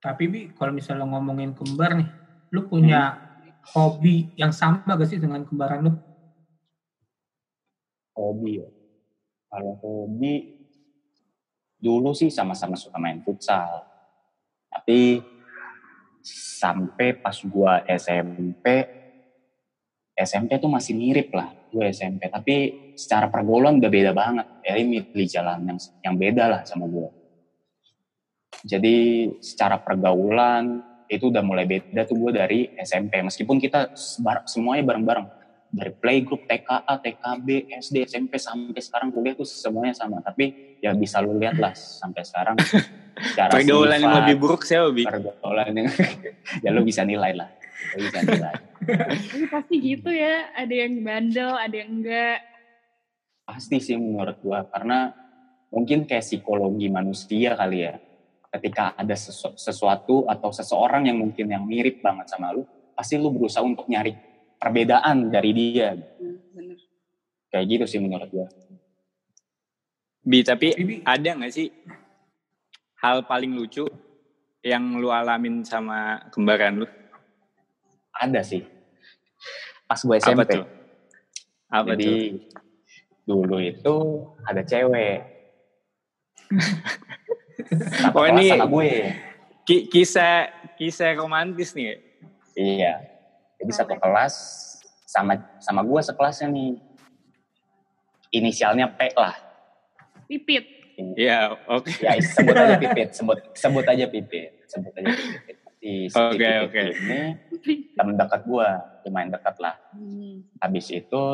Tapi 0.00 0.24
Bi, 0.32 0.40
kalau 0.56 0.72
misalnya 0.72 1.04
ngomongin 1.04 1.52
kembar 1.52 1.92
nih, 2.00 2.08
lu 2.56 2.64
punya 2.64 3.20
hmm. 3.20 3.76
hobi 3.76 4.32
yang 4.34 4.48
sama 4.50 4.96
gak 4.96 5.08
sih 5.08 5.20
dengan 5.20 5.44
kembaran 5.44 5.84
lu? 5.84 5.92
Hobi 8.16 8.64
ya? 8.64 8.68
Kalau 9.52 9.76
hobi, 9.84 10.56
dulu 11.76 12.16
sih 12.16 12.32
sama-sama 12.32 12.80
suka 12.80 12.96
main 12.96 13.20
futsal. 13.20 13.84
Tapi 14.72 15.20
sampai 16.60 17.16
pas 17.20 17.36
gua 17.44 17.84
SMP, 17.84 18.88
SMP 20.16 20.60
tuh 20.60 20.68
masih 20.72 20.96
mirip 20.96 21.28
lah 21.32 21.48
gue 21.70 21.84
SMP. 21.94 22.26
Tapi 22.28 22.54
secara 22.98 23.30
pergaulan 23.30 23.78
udah 23.78 23.90
beda 23.90 24.12
banget. 24.12 24.46
Eli 24.60 24.84
milih 24.84 25.28
jalan 25.30 25.64
yang 25.64 25.78
yang 26.04 26.14
beda 26.18 26.44
lah 26.50 26.60
sama 26.66 26.84
gue. 26.90 27.08
Jadi 28.64 29.28
secara 29.40 29.80
pergaulan 29.80 30.84
itu 31.10 31.26
udah 31.26 31.42
mulai 31.42 31.66
beda 31.66 32.06
tuh 32.06 32.16
gue 32.16 32.32
dari 32.38 32.60
SMP. 32.78 33.18
Meskipun 33.24 33.58
kita 33.58 33.92
semuanya 34.46 34.86
bareng-bareng. 34.86 35.26
Dari 35.70 35.94
playgroup, 35.94 36.50
TKA, 36.50 36.98
TKB, 36.98 37.70
SD, 37.78 38.02
SMP 38.02 38.42
sampai 38.42 38.82
sekarang 38.82 39.14
kuliah 39.14 39.38
tuh 39.38 39.46
semuanya 39.46 39.94
sama. 39.94 40.18
Tapi 40.18 40.78
ya 40.82 40.90
bisa 40.98 41.22
lu 41.22 41.38
lihat 41.38 41.62
lah 41.62 41.74
sampai 41.74 42.26
sekarang. 42.26 42.58
pergaulan 43.54 44.00
yang 44.02 44.14
lebih 44.24 44.36
buruk 44.42 44.66
sih 44.66 44.80
Bi? 44.90 45.06
Pergaulan 45.06 45.70
yang 45.70 45.86
ya 46.66 46.74
lu 46.74 46.82
bisa 46.82 47.06
nilai 47.06 47.38
lah. 47.38 47.48
Lu 47.94 48.02
bisa 48.02 48.18
nilai. 48.26 48.54
Tapi 49.30 49.46
pasti 49.46 49.74
gitu 49.78 50.10
ya, 50.10 50.50
ada 50.58 50.74
yang 50.74 51.06
bandel, 51.06 51.54
ada 51.54 51.74
yang 51.74 52.02
enggak. 52.02 52.42
Pasti 53.46 53.78
sih 53.78 53.94
menurut 53.94 54.42
gua, 54.42 54.66
karena 54.66 55.14
mungkin 55.70 56.02
kayak 56.08 56.26
psikologi 56.26 56.90
manusia 56.90 57.54
kali 57.54 57.86
ya. 57.86 57.94
Ketika 58.50 58.98
ada 58.98 59.14
sesu 59.14 59.54
sesuatu 59.54 60.26
atau 60.26 60.50
seseorang 60.50 61.06
yang 61.06 61.22
mungkin 61.22 61.46
yang 61.46 61.62
mirip 61.62 62.02
banget 62.02 62.26
sama 62.34 62.50
lu, 62.50 62.66
pasti 62.98 63.14
lu 63.14 63.30
berusaha 63.30 63.62
untuk 63.62 63.86
nyari 63.86 64.10
perbedaan 64.58 65.30
dari 65.30 65.50
dia. 65.54 65.94
Hmm, 65.94 66.38
bener. 66.50 66.78
Kayak 67.50 67.66
gitu 67.70 67.84
sih 67.86 68.00
menurut 68.02 68.28
gua. 68.30 68.46
Bi, 70.20 70.42
tapi 70.44 70.74
ada 71.06 71.30
nggak 71.32 71.52
sih 71.54 71.72
hal 73.00 73.24
paling 73.24 73.56
lucu 73.56 73.88
yang 74.60 75.00
lu 75.00 75.08
alamin 75.08 75.64
sama 75.64 76.20
kembaran 76.28 76.84
lu? 76.84 76.86
Ada 78.12 78.44
sih. 78.44 78.60
Pas 79.88 79.96
gue 79.96 80.16
SMP. 80.20 80.36
Apa 80.36 80.44
tuh? 80.44 80.64
Apa 81.70 81.86
Jadi 81.96 82.06
tuh? 82.06 82.18
dulu 83.24 83.56
itu 83.62 83.96
ada 84.44 84.62
cewek. 84.62 85.18
oh 88.16 88.24
ini 88.26 88.54
gue. 88.54 88.92
Ki 89.66 89.76
kisah 89.86 90.50
kisah 90.74 91.14
romantis 91.18 91.74
nih. 91.76 92.00
Iya. 92.58 93.00
Jadi 93.60 93.72
satu 93.76 93.94
kelas 94.00 94.34
sama 95.06 95.38
sama 95.60 95.80
gue 95.84 96.00
sekelasnya 96.00 96.48
nih. 96.50 96.72
Inisialnya 98.30 98.86
P 98.94 99.10
lah. 99.18 99.34
Pipit. 100.30 100.80
Iya, 101.16 101.56
oke. 101.66 101.90
Okay. 101.90 102.06
Ya, 102.06 102.12
sebut 102.22 102.54
aja 102.54 102.76
Pipit, 102.82 103.08
sebut 103.16 103.38
sebut 103.56 103.84
aja 103.88 104.06
Pipit, 104.06 104.52
sebut 104.68 104.92
aja 104.94 105.10
Pipit. 105.10 105.56
Si, 105.80 106.12
si 106.12 106.16
Oke, 106.20 106.36
okay, 106.36 106.54
oke. 106.60 106.72
Okay. 106.76 106.86
Ini 106.92 107.20
teman 107.96 108.14
dekat 108.20 108.44
gue, 108.44 108.68
lumayan 109.08 109.32
dekat 109.32 109.56
lah. 109.64 109.80
Hmm. 109.96 110.44
Habis 110.60 110.92
itu 110.92 111.24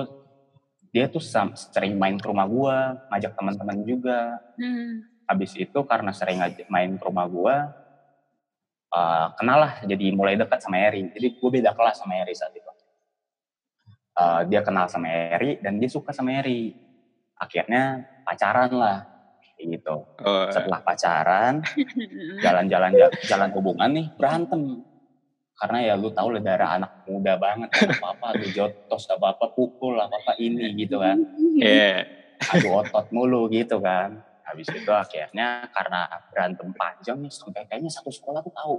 dia 0.95 1.11
tuh 1.11 1.21
sering 1.21 1.99
main 1.99 2.15
ke 2.15 2.31
rumah 2.31 2.47
gue, 2.47 2.77
ngajak 3.11 3.35
teman-teman 3.35 3.79
juga. 3.83 4.39
Hmm. 4.55 5.03
Habis 5.27 5.59
itu 5.59 5.79
karena 5.83 6.15
sering 6.15 6.39
main 6.71 6.95
ke 6.95 7.05
rumah 7.05 7.27
gue, 7.27 7.57
uh, 8.95 9.27
kenal 9.35 9.59
lah 9.67 9.73
jadi 9.83 10.07
mulai 10.15 10.39
dekat 10.39 10.63
sama 10.63 10.79
Eri. 10.79 11.11
Jadi 11.11 11.27
gue 11.37 11.51
beda 11.51 11.75
kelas 11.75 11.99
sama 11.99 12.15
Eri 12.23 12.35
saat 12.35 12.55
itu. 12.55 12.65
Uh, 14.17 14.49
dia 14.49 14.65
kenal 14.65 14.89
sama 14.89 15.11
Eri 15.11 15.61
dan 15.61 15.77
dia 15.83 15.91
suka 15.91 16.15
sama 16.15 16.33
Eri. 16.39 16.73
Akhirnya 17.37 18.07
pacaran 18.25 18.73
lah 18.73 18.99
gitu. 19.57 20.05
Oh, 20.21 20.47
setelah 20.53 20.81
pacaran 20.85 21.65
jalan-jalan 22.45 22.93
jalan 23.25 23.51
hubungan 23.53 23.91
nih 23.93 24.07
berantem. 24.15 24.85
Karena 25.57 25.81
ya 25.81 25.95
lu 25.97 26.13
tahu 26.13 26.37
lah 26.37 26.43
darah 26.45 26.77
anak 26.77 27.09
muda 27.09 27.41
banget 27.41 27.73
apa 27.73 28.13
apa 28.13 28.27
lu 28.37 28.49
jotos 28.53 29.09
apa 29.09 29.33
apa 29.33 29.57
pukul 29.57 29.97
apa 29.97 30.13
apa 30.21 30.37
ini 30.37 30.77
gitu 30.77 31.01
kan. 31.01 31.17
Iya. 31.57 32.05
adu 32.37 32.69
otot 32.69 33.09
mulu 33.17 33.49
gitu 33.49 33.81
kan 33.81 34.21
habis 34.57 34.67
itu 34.67 34.89
akhirnya 34.89 35.47
karena 35.69 36.01
berantem 36.27 36.69
panjang 36.73 37.19
nih 37.19 37.29
sampai 37.29 37.63
kayaknya 37.65 37.93
satu 37.93 38.09
sekolah 38.09 38.41
tuh 38.41 38.53
tahu 38.53 38.77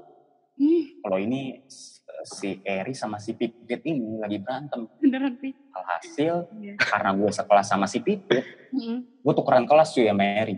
Hmm, 0.57 0.89
kalau 0.99 1.21
ini 1.21 1.61
si 2.25 2.57
Eri 2.59 2.89
sama 2.91 3.21
si 3.21 3.31
Pipit 3.31 3.77
ini 3.83 4.17
lagi 4.17 4.41
berantem 4.41 4.89
Beneran, 4.97 5.37
Pi. 5.37 5.53
alhasil 5.69 6.49
Iya. 6.51 6.73
karena 6.75 7.13
gue 7.13 7.29
sekelas 7.29 7.67
sama 7.67 7.85
si 7.85 8.01
Pipit 8.01 8.41
Mm-mm. 8.73 9.21
gue 9.21 9.33
tukeran 9.35 9.63
kelas 9.63 9.93
cuy 9.93 10.09
sama 10.09 10.25
Eri 10.25 10.57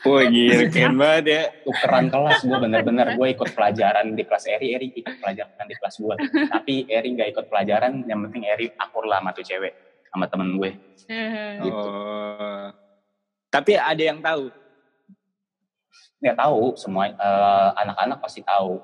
Wah 0.00 0.22
gila, 0.24 0.66
keren 0.68 0.94
banget 0.94 1.24
ya. 1.24 1.42
tukeran 1.62 2.06
kelas 2.06 2.38
gue 2.40 2.54
bener-bener 2.56 3.14
gue 3.14 3.28
ikut 3.28 3.50
pelajaran 3.50 4.06
di 4.12 4.22
kelas 4.22 4.44
Eri 4.48 4.66
Eri 4.72 4.86
ikut 4.92 5.14
pelajaran 5.16 5.64
di 5.64 5.74
kelas 5.74 5.94
gue 5.96 6.14
tapi 6.48 6.74
Eri 6.88 7.08
nggak 7.14 7.28
ikut 7.32 7.46
pelajaran 7.46 8.02
yang 8.02 8.18
penting 8.24 8.42
Eri 8.44 8.66
akur 8.74 9.06
lah 9.06 9.18
sama 9.18 9.30
tuh 9.30 9.42
cewek 9.42 9.72
sama 10.08 10.26
temen 10.26 10.54
gue 10.54 10.70
Eh, 11.06 11.62
Gitu. 11.62 11.70
Oh. 11.70 12.66
Tapi 13.48 13.72
ada 13.74 14.02
yang 14.02 14.20
tahu. 14.20 14.52
nggak 16.18 16.34
tahu 16.36 16.74
semua 16.74 17.06
eh, 17.06 17.68
anak-anak 17.78 18.18
pasti 18.18 18.42
tahu 18.42 18.82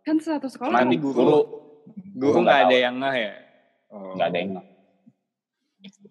Kan 0.00 0.16
satu 0.16 0.46
sekolah. 0.46 0.70
cuman 0.78 0.94
guru- 0.94 1.18
dulu 1.18 1.40
Guru 2.14 2.38
nggak 2.40 2.60
ada 2.60 2.70
tahu. 2.70 2.78
yang 2.80 2.94
ngeh 2.96 3.16
ya. 3.18 3.34
Oh. 3.88 4.14
nggak 4.14 4.28
ada 4.28 4.38
yang 4.38 4.50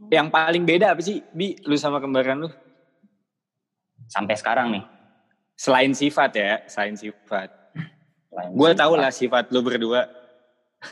Yang 0.08 0.28
paling 0.30 0.64
beda 0.64 0.86
apa 0.90 1.02
sih, 1.02 1.20
Bi? 1.30 1.56
Lu 1.62 1.76
sama 1.76 1.98
kembaran 1.98 2.40
lu? 2.40 2.50
sampai 4.06 4.36
sekarang 4.36 4.70
nih 4.70 4.86
Selain 5.56 5.90
sifat 5.92 6.32
ya, 6.32 6.62
selain 6.66 6.94
sifat. 6.94 7.48
Lain 8.30 8.52
Gue 8.54 8.76
tau 8.76 8.94
lah 8.94 9.10
sifat 9.10 9.48
lu 9.50 9.64
berdua. 9.64 10.06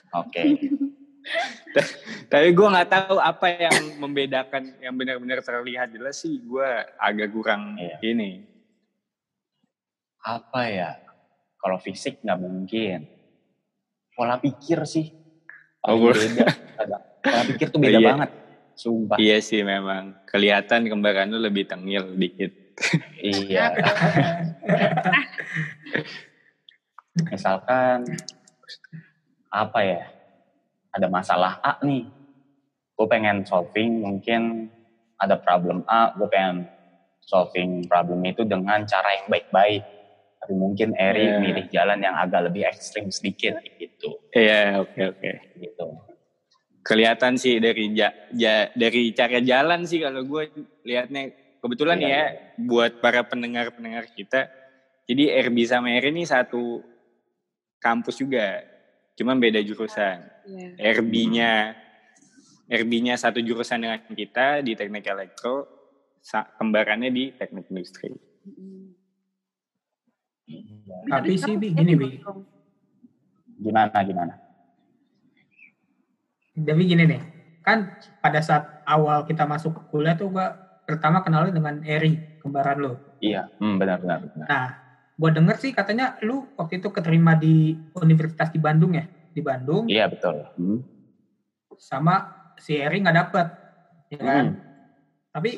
oke 0.09 0.41
Tapi 2.31 2.47
gue 2.49 2.67
nggak 2.67 2.89
tahu 2.89 3.15
apa 3.15 3.45
yang 3.49 3.97
membedakan 3.97 4.61
yang 4.77 4.93
benar-benar 4.93 5.39
terlihat 5.39 5.89
jelas 5.89 6.17
sih. 6.17 6.37
Gue 6.39 6.63
agak 6.95 7.29
kurang 7.29 7.75
Iya. 7.75 7.97
ini. 8.03 8.31
apa 10.19 10.59
ya 10.65 10.89
kalau 11.57 11.75
fisik 11.75 12.19
nggak 12.19 12.39
mungkin 12.39 13.07
pola 14.09 14.39
pikir 14.39 14.83
sih 14.83 15.11
Oh, 15.83 15.99
beda 15.99 16.47
pola 17.19 17.43
pikir 17.43 17.67
tuh 17.67 17.75
beda 17.83 17.93
Iya. 17.93 18.07
banget 18.07 18.29
sumpah 18.73 19.15
Iya 19.19 19.37
sih 19.37 19.61
memang. 19.61 20.15
Kelihatan 20.23 20.87
kembaran 20.87 21.27
lu 21.27 21.37
lebih 21.37 21.67
tengil 21.67 22.07
dikit. 22.15 22.55
iya 23.19 23.67
misalkan 27.27 28.07
apa 29.51 29.79
ya 29.83 30.01
ada 30.93 31.07
masalah 31.07 31.57
A 31.59 31.81
nih 31.81 32.05
gue 32.93 33.07
pengen 33.09 33.41
solving 33.43 33.99
mungkin 33.99 34.69
ada 35.17 35.35
problem 35.35 35.81
A 35.85 36.13
gue 36.13 36.29
pengen 36.29 36.69
solving 37.19 37.85
problem 37.85 38.21
itu 38.23 38.45
dengan 38.45 38.85
cara 38.85 39.17
yang 39.17 39.27
baik-baik 39.27 39.83
tapi 40.37 40.53
mungkin 40.53 40.91
Eri 40.93 41.23
Iya. 41.25 41.39
milih 41.39 41.65
jalan 41.67 41.99
yang 41.99 42.13
agak 42.13 42.45
lebih 42.45 42.67
ekstrim 42.67 43.07
sedikit 43.07 43.57
gitu 43.75 44.19
Iya, 44.29 44.79
oke 44.79 45.01
oke. 45.09 45.31
gitu 45.57 45.87
Kelihatan 46.83 47.39
sih 47.39 47.63
dari 47.63 47.95
ja, 47.95 48.11
ja- 48.29 48.67
dari 48.75 49.15
cara 49.15 49.39
jalan 49.39 49.87
sih 49.87 50.03
kalau 50.03 50.19
gue 50.21 50.51
liatnya 50.83 51.31
kebetulan 51.63 51.95
Iya, 51.97 52.07
ya 52.11 52.23
buat 52.59 52.99
para 52.99 53.23
pendengar-pendengar 53.23 54.11
kita. 54.11 54.51
Jadi 55.07 55.31
RB 55.31 55.63
sama 55.63 55.95
Eri 55.95 56.11
ini 56.11 56.27
satu 56.27 56.83
kampus 57.79 58.19
juga, 58.19 58.67
cuman 59.13 59.37
beda 59.37 59.61
jurusan. 59.61 60.25
Iya. 60.49 60.99
RB-nya 60.99 61.51
RB-nya 62.67 63.15
satu 63.19 63.37
jurusan 63.39 63.83
dengan 63.85 63.99
kita 64.07 64.63
di 64.65 64.73
teknik 64.73 65.05
elektro, 65.05 65.67
kembarannya 66.57 67.11
di 67.11 67.35
teknik 67.35 67.69
industri. 67.69 68.09
Mm-mm. 68.43 68.95
Tapi 71.07 71.33
sih, 71.39 71.55
Bi, 71.55 71.71
gini, 71.71 71.93
Bi. 71.95 72.19
gimana 73.63 73.95
gimana 74.03 74.33
Tapi 76.53 76.83
gini 76.83 77.03
nih, 77.07 77.21
kan 77.63 77.95
pada 78.19 78.43
saat 78.43 78.83
awal 78.83 79.23
kita 79.23 79.47
masuk 79.47 79.71
ke 79.73 79.81
kuliah 79.89 80.13
tuh 80.19 80.29
gua 80.29 80.51
pertama 80.83 81.23
kenalnya 81.23 81.55
dengan 81.55 81.79
Eri, 81.81 82.37
kembaran 82.43 82.77
lo. 82.83 82.93
iya 83.23 83.47
hmm, 83.57 83.79
benar 83.79 84.03
benar 84.03 84.17
benar 84.27 84.47
Nah, 84.51 84.67
gua 85.15 85.29
denger 85.29 85.55
sih 85.61 85.71
katanya 85.71 86.17
lu 86.25 86.47
waktu 86.57 86.81
itu 86.81 86.89
keterima 86.89 87.37
di 87.37 87.77
Universitas 87.97 88.49
di 88.49 88.59
Bandung 88.59 88.97
ya, 88.97 89.05
di 89.07 89.41
Bandung, 89.41 89.85
iya 89.89 90.09
betul 90.09 90.41
hmm. 90.57 90.79
sama 91.77 92.49
si 92.57 92.77
Eri 92.77 93.01
nggak 93.01 93.17
dapet, 93.17 93.47
ya 94.13 94.19
kan? 94.21 94.45
Hmm. 94.53 94.61
Tapi 95.33 95.51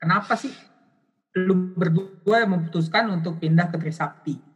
kenapa 0.00 0.36
sih 0.40 0.52
lu 1.36 1.76
berdua 1.76 2.44
memutuskan 2.48 3.08
untuk 3.12 3.40
pindah 3.40 3.68
ke 3.72 3.76
Trisakti? 3.76 4.52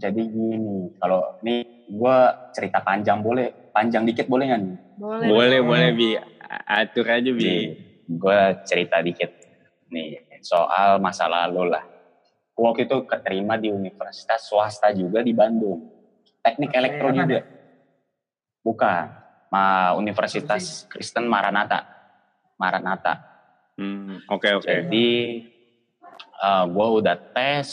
jadi 0.00 0.22
gini 0.24 0.96
kalau 0.96 1.36
ini 1.44 1.84
gue 1.84 2.18
cerita 2.56 2.80
panjang 2.80 3.20
boleh 3.20 3.70
panjang 3.74 4.08
dikit 4.08 4.24
boleh 4.24 4.44
nggak 4.48 4.60
nih 4.64 4.76
Boleh. 5.00 5.26
Boleh 5.28 5.60
boleh 5.64 5.88
bi 5.96 6.08
atur 6.68 7.06
aja 7.08 7.30
bi. 7.32 7.76
gue 8.08 8.40
cerita 8.64 9.04
dikit 9.04 9.30
nih 9.92 10.24
soal 10.40 10.98
masa 11.04 11.28
lalu 11.28 11.68
lah 11.76 11.84
waktu 12.56 12.86
itu 12.88 12.96
keterima 13.06 13.56
di 13.56 13.70
universitas 13.70 14.46
swasta 14.46 14.90
juga 14.94 15.22
di 15.22 15.32
Bandung 15.34 15.90
teknik 16.40 16.70
elektro 16.72 17.08
juga 17.12 17.40
bukan 18.60 19.04
Ma 19.50 19.90
Universitas 19.98 20.86
Kristen 20.86 21.26
Maranatha 21.26 21.82
Maranatha 22.54 23.30
Hmm, 23.80 24.20
oke 24.28 24.60
oke. 24.60 24.68
Jadi 24.68 25.08
gue 26.68 26.88
udah 27.00 27.16
tes, 27.32 27.68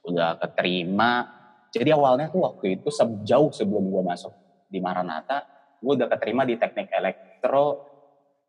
udah 0.00 0.40
keterima. 0.40 1.28
Jadi 1.68 1.92
awalnya 1.92 2.32
tuh 2.32 2.48
waktu 2.48 2.80
itu 2.80 2.88
sejauh 2.88 3.52
sebelum 3.52 3.92
gue 3.92 4.02
masuk 4.04 4.32
di 4.72 4.80
Maranatha, 4.80 5.44
gue 5.76 5.92
udah 5.92 6.08
keterima 6.08 6.48
di 6.48 6.56
Teknik 6.56 6.88
Elektro 6.88 7.84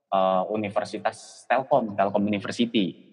eh, 0.07 0.43
Universitas 0.51 1.43
Telkom, 1.43 1.95
Telkom 1.95 2.23
University. 2.23 3.12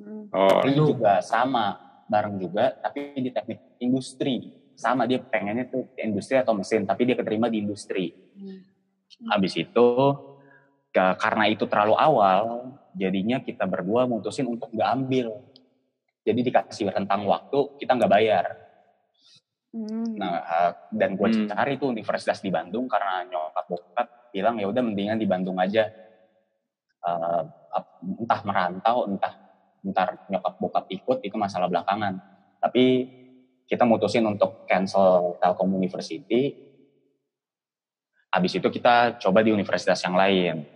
Mm. 0.00 0.32
Oh, 0.32 0.60
Ini 0.64 0.76
lu. 0.80 0.96
juga 0.96 1.20
sama, 1.20 1.85
bareng 2.06 2.38
juga, 2.38 2.72
tapi 2.78 3.18
di 3.18 3.30
teknik 3.34 3.58
industri. 3.82 4.46
Sama 4.76 5.08
dia 5.08 5.18
pengennya 5.20 5.66
tuh 5.66 5.88
industri 5.98 6.36
atau 6.38 6.54
mesin, 6.54 6.86
tapi 6.86 7.08
dia 7.08 7.16
keterima 7.18 7.50
di 7.50 7.64
industri. 7.64 8.14
Mm. 8.36 8.60
Habis 9.32 9.56
itu 9.56 9.86
ke- 10.92 11.16
karena 11.16 11.44
itu 11.50 11.64
terlalu 11.66 11.96
awal, 11.96 12.72
jadinya 12.92 13.40
kita 13.42 13.64
berdua 13.66 14.06
mutusin 14.06 14.46
untuk 14.48 14.70
nggak 14.72 14.90
ambil. 14.96 15.44
Jadi 16.26 16.40
dikasih 16.42 16.90
rentang 16.90 17.24
waktu 17.26 17.58
kita 17.78 17.96
nggak 17.96 18.12
bayar. 18.12 18.44
Mm. 19.72 20.16
Nah 20.16 20.34
eh, 20.40 20.72
dan 20.88 21.16
gue 21.16 21.28
Hmm. 21.28 21.48
cari 21.52 21.76
tuh 21.76 21.92
universitas 21.92 22.40
di 22.40 22.48
Bandung 22.48 22.88
karena 22.88 23.24
nyokap 23.28 23.64
bokap 23.68 24.08
bilang 24.32 24.56
ya 24.60 24.66
udah 24.68 24.82
mendingan 24.84 25.18
di 25.20 25.26
Bandung 25.28 25.56
aja. 25.60 25.88
Eh, 27.06 27.42
ap- 27.76 27.96
entah 28.00 28.40
merantau, 28.44 29.06
entah 29.08 29.32
entar 29.86 30.26
nyokap 30.26 30.54
bokap 30.58 30.84
ikut 30.90 31.22
itu 31.22 31.36
masalah 31.38 31.70
belakangan. 31.70 32.18
Tapi 32.58 32.84
kita 33.66 33.86
mutusin 33.86 34.26
untuk 34.26 34.66
cancel 34.66 35.38
Telkom 35.38 35.70
University. 35.74 36.54
Habis 38.30 38.58
itu 38.58 38.68
kita 38.68 39.22
coba 39.22 39.40
di 39.40 39.54
universitas 39.54 40.02
yang 40.02 40.18
lain. 40.18 40.66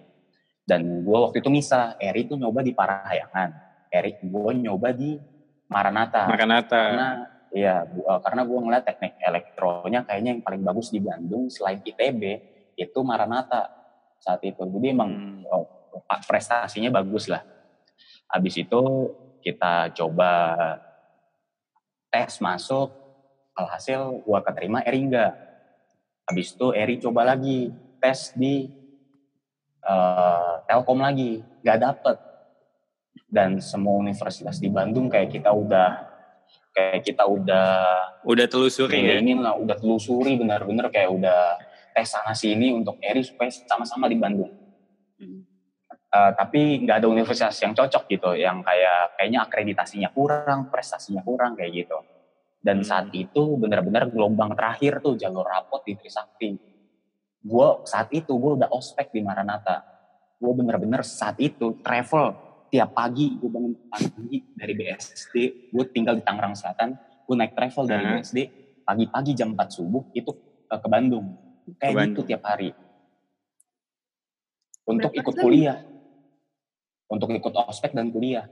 Dan 0.63 1.03
gue 1.03 1.19
waktu 1.19 1.43
itu 1.43 1.51
misah, 1.51 1.99
Eri 1.99 2.31
tuh 2.31 2.39
nyoba 2.39 2.63
di 2.63 2.71
Parahyangan. 2.71 3.51
Eri 3.91 4.23
gue 4.23 4.53
nyoba 4.55 4.95
di 4.95 5.19
Maranatha. 5.67 6.31
Maranatha. 6.31 6.83
Karena 6.95 7.09
Iya, 7.51 7.83
eh, 7.83 8.21
karena 8.23 8.47
gue 8.47 8.59
ngeliat 8.63 8.85
teknik 8.87 9.19
elektronya 9.19 10.07
kayaknya 10.07 10.39
yang 10.39 10.43
paling 10.43 10.63
bagus 10.63 10.95
di 10.95 11.03
Bandung 11.03 11.51
selain 11.51 11.83
ITB 11.83 12.23
itu 12.79 12.99
Maranatha 13.03 13.67
saat 14.23 14.39
itu. 14.47 14.63
Jadi 14.63 14.87
emang 14.95 15.11
Hmm. 15.11 15.43
oh, 15.51 15.67
prestasinya 16.31 16.95
bagus 16.95 17.27
lah. 17.27 17.43
Habis 18.31 18.55
itu 18.63 18.83
kita 19.43 19.91
coba 19.97 20.33
tes 22.11 22.39
masuk, 22.39 22.91
alhasil 23.55 24.23
gue 24.23 24.39
keterima 24.47 24.83
Eri 24.87 25.01
enggak. 25.07 25.35
Habis 26.31 26.55
itu 26.55 26.67
Eri 26.71 27.03
coba 27.03 27.27
lagi 27.35 27.75
tes 27.99 28.35
di 28.39 28.71
eh, 29.83 30.53
Telkom 30.67 31.03
lagi, 31.03 31.43
nggak 31.63 31.81
dapet. 31.81 32.17
Dan 33.31 33.63
semua 33.63 33.99
universitas 33.99 34.59
di 34.59 34.67
Bandung 34.71 35.07
kayak 35.07 35.31
kita 35.31 35.55
udah 35.55 36.11
kayak 36.75 37.03
kita 37.07 37.23
udah 37.27 37.71
Udah 38.27 38.47
telusuri 38.51 39.07
ya. 39.07 39.23
ini 39.23 39.39
lah 39.39 39.55
udah 39.55 39.79
telusuri 39.79 40.35
bener-bener 40.39 40.91
kayak 40.91 41.11
udah 41.15 41.59
tes 41.95 42.07
sana 42.11 42.35
sini 42.35 42.75
untuk 42.75 42.99
Eri 43.03 43.23
supaya 43.27 43.51
sama-sama 43.51 44.07
di 44.07 44.19
Bandung. 44.19 44.51
Eh, 46.11 46.33
tapi 46.35 46.83
nggak 46.83 46.97
ada 46.99 47.07
universitas 47.07 47.55
yang 47.63 47.71
cocok 47.71 48.11
gitu, 48.11 48.35
yang 48.35 48.67
kayak 48.67 49.15
kayaknya 49.15 49.47
akreditasinya 49.47 50.11
kurang, 50.11 50.67
prestasinya 50.67 51.23
kurang 51.23 51.55
kayak 51.55 51.87
gitu. 51.87 52.03
Dan 52.59 52.83
Hmm. 52.83 52.87
saat 52.91 53.07
itu 53.15 53.55
benar-benar 53.55 54.11
gelombang 54.11 54.59
terakhir 54.59 54.99
tuh 54.99 55.15
jalur 55.15 55.47
rapot 55.47 55.87
di 55.87 55.95
Trisakti. 55.95 56.59
Gue 57.41 57.69
saat 57.87 58.11
itu 58.11 58.27
gue 58.27 58.53
udah 58.59 58.69
ospek 58.75 59.15
di 59.15 59.23
Maranatha. 59.23 59.87
Gue 60.37 60.51
bener-bener 60.51 61.07
saat 61.07 61.39
itu 61.39 61.79
travel 61.79 62.35
tiap 62.69 62.91
pagi 62.91 63.39
gue 63.39 63.47
bangun 63.47 63.75
pagi 63.87 64.43
dari 64.51 64.75
BSD, 64.75 65.35
gue 65.71 65.85
tinggal 65.91 66.19
di 66.19 66.23
Tangerang 66.23 66.59
Selatan, 66.59 66.91
gue 66.99 67.35
naik 67.39 67.55
travel 67.55 67.87
dari 67.87 68.03
Hmm. 68.03 68.13
BSD 68.19 68.39
pagi-pagi 68.83 69.33
jam 69.33 69.55
4 69.55 69.69
subuh 69.71 70.11
itu 70.11 70.35
eh, 70.67 70.75
ke 70.75 70.89
Bandung. 70.91 71.39
Kayak 71.79 71.79
Ke 71.79 71.87
gitu 71.87 71.95
Bandung. 71.95 72.27
tiap 72.27 72.43
hari. 72.45 72.75
Untuk 74.85 75.15
Berapa 75.15 75.23
ikut 75.23 75.35
jam? 75.35 75.43
kuliah. 75.47 75.79
Untuk 77.11 77.35
ikut 77.35 77.51
ospek 77.67 77.91
dan 77.91 78.15
kuliah 78.15 78.47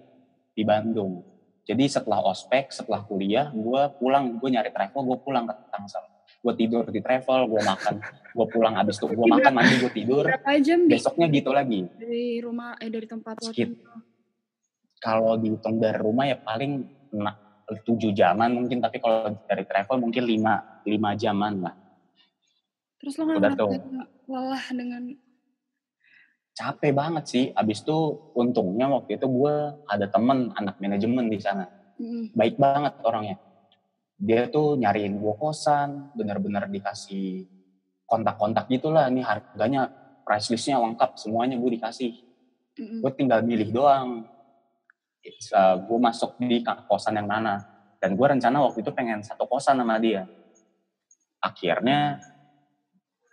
di 0.50 0.66
Bandung. 0.66 1.22
Jadi 1.62 1.84
setelah 1.86 2.24
ospek, 2.26 2.74
setelah 2.74 3.04
kuliah, 3.06 3.52
gue 3.54 3.82
pulang, 4.00 4.34
gue 4.40 4.48
nyari 4.50 4.72
travel, 4.74 5.04
gue 5.04 5.18
pulang 5.22 5.44
ke 5.46 5.54
Tangsel. 5.70 6.02
Gue 6.42 6.54
tidur 6.56 6.88
di 6.88 6.98
travel, 6.98 7.44
gue 7.44 7.60
makan, 7.62 7.94
gue 8.34 8.46
pulang 8.48 8.74
abis 8.80 8.96
itu 8.98 9.06
gue 9.06 9.28
makan, 9.28 9.52
mandi, 9.52 9.74
gue 9.78 9.92
tidur. 9.92 10.24
Berapa 10.26 10.58
jam? 10.64 10.88
Besoknya 10.88 11.28
gitu 11.28 11.52
lagi. 11.54 11.86
dari 11.94 12.40
rumah 12.40 12.74
eh 12.80 12.88
dari 12.88 13.06
tempat 13.06 13.36
lo? 13.38 13.52
Kalau 14.98 15.38
dihitung 15.38 15.78
dari 15.78 15.98
rumah 16.00 16.24
ya 16.26 16.40
paling 16.40 16.72
na- 17.14 17.38
tujuh 17.84 18.16
jaman 18.16 18.50
mungkin, 18.56 18.80
tapi 18.80 18.96
kalau 18.96 19.36
dari 19.44 19.62
travel 19.68 20.00
mungkin 20.00 20.24
lima, 20.24 20.82
lima 20.88 21.12
jaman 21.14 21.68
lah. 21.68 21.74
Terus 22.98 23.14
lo 23.20 23.28
nggak 23.28 23.60
lelah 24.24 24.66
dengan 24.72 25.02
Capek 26.58 26.90
banget 26.90 27.24
sih. 27.30 27.44
Abis 27.54 27.86
itu 27.86 28.18
untungnya 28.34 28.90
waktu 28.90 29.14
itu 29.14 29.30
gue 29.30 29.54
ada 29.86 30.06
temen 30.10 30.50
anak 30.58 30.74
manajemen 30.82 31.30
di 31.30 31.38
sana. 31.38 31.70
Mm, 31.94 32.34
baik 32.34 32.58
banget 32.58 32.98
orangnya. 33.06 33.38
Dia 34.18 34.50
tuh 34.50 34.74
nyariin 34.74 35.22
gue 35.22 35.34
kosan, 35.38 36.10
bener-bener 36.18 36.66
dikasih 36.66 37.46
kontak-kontak 38.10 38.66
gitulah. 38.66 39.06
Ini 39.06 39.22
harganya, 39.22 39.86
price 40.26 40.50
listnya 40.50 40.82
lengkap, 40.82 41.14
semuanya 41.14 41.54
gue 41.54 41.70
dikasih. 41.78 42.10
mm, 42.74 43.06
Gue 43.06 43.10
tinggal 43.14 43.46
milih 43.46 43.70
doang. 43.70 44.26
gue 45.86 45.98
masuk 46.00 46.40
di 46.42 46.64
kosan 46.90 47.22
yang 47.22 47.30
mana. 47.30 47.62
Dan 48.02 48.18
gue 48.18 48.26
rencana 48.26 48.66
waktu 48.66 48.82
itu 48.82 48.90
pengen 48.90 49.22
satu 49.22 49.46
kosan 49.46 49.78
sama 49.78 50.02
dia. 50.02 50.26
Akhirnya 51.38 52.18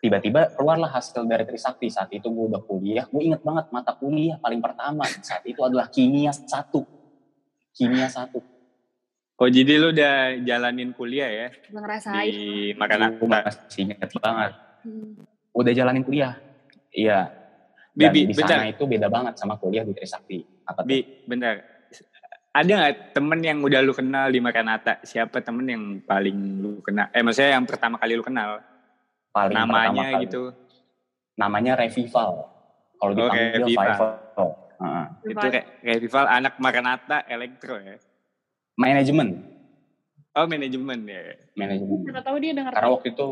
tiba-tiba 0.06 0.54
keluarlah 0.54 0.94
hasil 0.94 1.26
dari 1.26 1.42
Trisakti. 1.50 1.90
Saat 1.90 2.14
itu 2.14 2.30
gue 2.30 2.46
udah 2.54 2.62
kuliah. 2.62 3.10
Gue 3.10 3.26
inget 3.26 3.42
banget 3.42 3.74
mata 3.74 3.98
kuliah 3.98 4.38
paling 4.38 4.62
pertama 4.62 5.02
saat 5.26 5.42
itu 5.50 5.58
adalah 5.66 5.90
kimia 5.90 6.30
satu. 6.30 6.86
Kimia 7.74 8.06
satu. 8.06 8.38
Oh 9.36 9.50
jadi 9.52 9.82
lu 9.82 9.92
udah 9.92 10.40
jalanin 10.46 10.94
kuliah 10.96 11.28
ya 11.28 11.48
ngerasain. 11.74 12.30
di 12.32 12.72
Gue 12.72 12.80
Maranatha. 12.80 13.26
masih 13.26 13.82
inget 13.90 14.10
banget. 14.22 14.52
Hmm. 14.86 15.12
Udah 15.58 15.72
jalanin 15.74 16.06
kuliah. 16.06 16.38
Iya. 16.94 17.34
Dan 17.96 18.12
Bi, 18.12 18.28
di 18.30 18.36
bentar. 18.36 18.60
sana 18.62 18.66
itu 18.70 18.84
beda 18.86 19.08
banget 19.10 19.40
sama 19.42 19.58
kuliah 19.58 19.82
di 19.84 19.92
Trisakti. 19.96 20.44
Apa 20.68 20.84
tuh? 20.86 20.88
Bi, 20.88 21.00
bentar. 21.26 21.64
Ada 22.56 22.72
nggak 22.72 22.94
temen 23.12 23.40
yang 23.44 23.60
udah 23.60 23.84
lu 23.84 23.92
kenal 23.92 24.32
di 24.32 24.40
Maranatha? 24.40 25.04
Siapa 25.04 25.44
temen 25.44 25.68
yang 25.68 25.84
paling 26.08 26.38
lu 26.64 26.80
kenal? 26.80 27.12
Eh 27.12 27.20
maksudnya 27.20 27.60
yang 27.60 27.68
pertama 27.68 28.00
kali 28.00 28.16
lu 28.16 28.24
kenal? 28.24 28.64
Paling 29.36 29.52
pertama 29.52 29.74
Namanya 29.84 30.06
kali. 30.10 30.24
gitu. 30.24 30.44
Namanya 31.36 31.74
Revival. 31.76 32.32
Kalau 32.96 33.12
Oke, 33.12 33.20
dipanggil 33.20 33.52
Revival. 33.60 34.10
Fivel. 34.16 34.50
Heeh. 34.76 35.06
Itu 35.26 35.46
kayak 35.46 35.66
Revival 35.84 36.26
anak 36.30 36.54
Maranatha 36.58 37.18
Elektro 37.28 37.76
ya. 37.78 37.96
Manajemen. 38.76 39.30
Oh 40.32 40.46
manajemen 40.46 41.00
ya. 41.04 41.22
Manajemen. 41.54 42.00
Siapa 42.02 42.22
tahu 42.22 42.38
dia 42.40 42.52
dengar 42.52 42.72
Karena 42.72 42.90
waktu 42.90 43.08
itu 43.10 43.28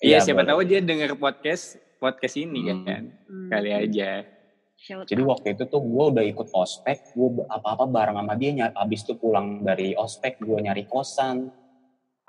Iya 0.00 0.18
siapa 0.18 0.42
boleh. 0.42 0.48
tahu 0.48 0.60
dia 0.64 0.80
denger 0.80 1.10
podcast 1.14 1.64
podcast 1.96 2.34
ini 2.34 2.60
Hmm. 2.64 2.82
kan. 2.82 3.02
Hmm. 3.26 3.48
Kali 3.48 3.70
aja. 3.70 4.10
Jadi 4.80 5.20
waktu 5.20 5.52
itu 5.52 5.68
tuh 5.68 5.76
gue 5.78 6.04
udah 6.08 6.24
ikut 6.24 6.48
ospek, 6.50 7.12
gue 7.12 7.28
apa-apa 7.44 7.84
bareng 7.84 8.16
sama 8.16 8.32
dia. 8.32 8.72
Abis 8.72 9.04
itu 9.04 9.12
pulang 9.14 9.60
dari 9.60 9.92
ospek, 9.92 10.40
gue 10.40 10.56
nyari 10.56 10.88
kosan. 10.88 11.52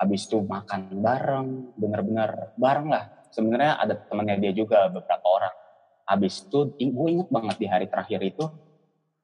Abis 0.02 0.26
itu 0.26 0.42
makan 0.42 0.98
bareng, 0.98 1.78
bener-bener 1.78 2.50
bareng 2.58 2.90
lah. 2.90 3.04
Sebenarnya 3.30 3.78
ada 3.78 3.94
temennya 3.94 4.36
dia 4.42 4.52
juga 4.52 4.90
beberapa 4.90 5.22
orang. 5.30 5.54
Abis 6.02 6.42
itu 6.42 6.74
gue 6.74 7.08
inget 7.08 7.30
banget 7.30 7.56
di 7.62 7.66
hari 7.70 7.86
terakhir 7.86 8.20
itu, 8.26 8.50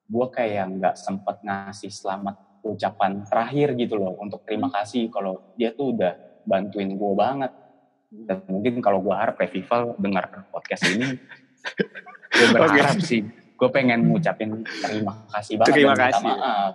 gue 0.07 0.27
kayak 0.31 0.79
nggak 0.79 0.95
sempet 0.95 1.43
ngasih 1.43 1.91
selamat 1.91 2.38
ucapan 2.62 3.27
terakhir 3.27 3.75
gitu 3.75 3.99
loh 3.99 4.14
untuk 4.23 4.47
terima 4.47 4.71
kasih 4.71 5.11
kalau 5.11 5.55
dia 5.59 5.75
tuh 5.75 5.99
udah 5.99 6.14
bantuin 6.47 6.95
gue 6.95 7.12
banget. 7.19 7.53
Dan 8.09 8.41
mungkin 8.49 8.81
kalau 8.81 9.05
gue 9.05 9.12
harap 9.12 9.37
Revival 9.37 9.99
dengar 10.01 10.49
podcast 10.49 10.88
ini, 10.88 11.19
gue 12.38 12.47
berharap 12.55 12.97
sih, 13.05 13.21
gue 13.29 13.69
pengen 13.69 14.09
ngucapin 14.09 14.64
terima 14.64 15.29
kasih 15.35 15.61
banget 15.61 15.75
Terima 15.75 15.93
dan 15.93 15.99
minta 15.99 16.09
kasih. 16.09 16.25
maaf 16.25 16.75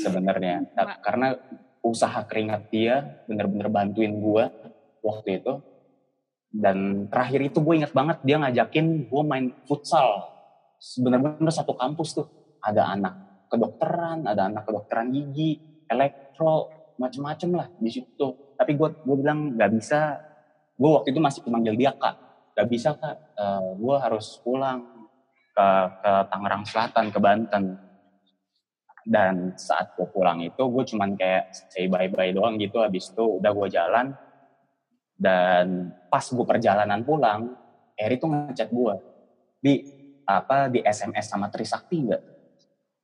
sebenarnya. 0.00 0.56
Karena 1.02 1.26
usaha 1.84 2.24
keringat 2.24 2.72
dia 2.72 3.20
bener-bener 3.28 3.68
bantuin 3.68 4.16
gue 4.16 4.44
waktu 5.04 5.44
itu. 5.44 5.60
Dan 6.54 7.10
terakhir 7.12 7.50
itu 7.52 7.58
gue 7.60 7.74
ingat 7.84 7.92
banget 7.92 8.24
dia 8.24 8.40
ngajakin 8.40 9.10
gue 9.10 9.22
main 9.26 9.52
futsal. 9.68 10.32
Bener-bener 10.98 11.52
satu 11.52 11.76
kampus 11.76 12.16
tuh. 12.16 12.26
Ada 12.64 12.96
anak 12.96 13.46
kedokteran, 13.52 14.24
ada 14.24 14.48
anak 14.48 14.64
kedokteran 14.64 15.12
gigi, 15.12 15.84
elektro, 15.86 16.72
macem-macem 16.96 17.50
lah 17.52 17.68
di 17.76 17.90
situ. 17.92 18.56
Tapi 18.56 18.72
gue 18.72 18.88
gue 19.04 19.16
bilang 19.20 19.52
nggak 19.54 19.70
bisa. 19.76 20.16
Gue 20.74 20.90
waktu 20.90 21.12
itu 21.12 21.20
masih 21.20 21.44
manggil 21.52 21.76
dia 21.76 21.92
kak. 21.92 22.24
Gak 22.54 22.70
bisa 22.70 22.94
kak, 22.94 23.34
gue 23.82 23.96
harus 23.98 24.38
pulang 24.46 25.10
ke 25.58 25.68
ke 25.98 26.12
Tangerang 26.30 26.62
Selatan, 26.62 27.10
ke 27.10 27.18
Banten. 27.18 27.64
Dan 29.04 29.52
saat 29.60 29.92
gue 29.94 30.08
pulang 30.08 30.40
itu 30.40 30.60
gue 30.64 30.84
cuman 30.88 31.12
kayak 31.14 31.52
say 31.52 31.86
bye-bye 31.86 32.32
doang 32.32 32.56
gitu. 32.56 32.80
Habis 32.80 33.12
itu 33.12 33.40
udah 33.40 33.52
gue 33.52 33.68
jalan. 33.68 34.06
Dan 35.14 35.92
pas 36.08 36.24
gue 36.24 36.46
perjalanan 36.48 37.04
pulang, 37.04 37.54
Eri 37.94 38.18
tuh 38.18 38.32
ngechat 38.32 38.72
gue. 38.72 38.94
Di 39.60 39.74
apa 40.24 40.72
di 40.72 40.80
SMS 40.80 41.30
sama 41.30 41.52
Trisakti 41.52 41.96
nggak? 42.00 42.22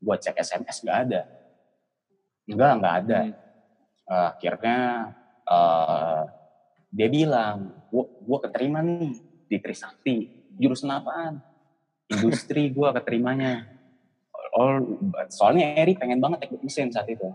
Gue 0.00 0.16
cek 0.16 0.40
SMS 0.40 0.82
nggak 0.82 0.98
ada. 1.08 1.22
Enggak, 2.48 2.72
nggak 2.80 2.94
ada. 3.04 3.18
Hmm. 3.20 3.34
Eh, 4.10 4.26
akhirnya 4.34 4.78
eh, 5.46 6.22
dia 6.90 7.08
bilang, 7.08 7.86
gue 7.94 8.38
keterima 8.42 8.82
nih 8.82 9.14
di 9.46 9.56
Trisakti. 9.62 10.16
Jurusan 10.58 10.90
apaan? 10.90 11.38
Industri 12.10 12.74
gue 12.74 12.88
keterimanya. 12.90 13.79
Oh, 14.60 14.76
soalnya 15.32 15.72
Eri 15.80 15.96
pengen 15.96 16.20
banget 16.20 16.44
teknik 16.44 16.60
mesin 16.60 16.92
saat 16.92 17.08
itu. 17.08 17.32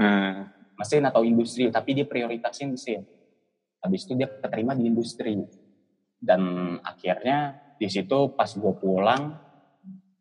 Nah, 0.00 0.48
Mesin 0.78 1.02
atau 1.02 1.26
industri, 1.26 1.66
tapi 1.74 1.90
dia 1.90 2.06
prioritasin 2.06 2.70
mesin. 2.70 3.02
Habis 3.82 4.06
itu 4.06 4.14
dia 4.14 4.30
keterima 4.30 4.78
di 4.78 4.86
industri. 4.86 5.42
Dan 6.22 6.74
akhirnya 6.86 7.58
di 7.82 7.90
situ 7.90 8.30
pas 8.38 8.46
gue 8.46 8.74
pulang, 8.78 9.34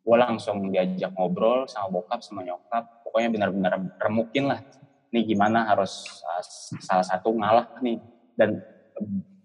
gue 0.02 0.18
langsung 0.18 0.74
diajak 0.74 1.14
ngobrol 1.14 1.70
sama 1.70 2.02
bokap, 2.02 2.26
sama 2.26 2.42
nyokap. 2.42 3.06
Pokoknya 3.06 3.30
benar-benar 3.30 3.78
remukin 4.02 4.50
lah. 4.50 4.66
Nih 5.14 5.30
gimana 5.30 5.70
harus 5.70 6.26
uh, 6.26 6.42
salah 6.82 7.06
satu 7.06 7.38
ngalah 7.38 7.78
nih. 7.86 8.02
Dan 8.34 8.58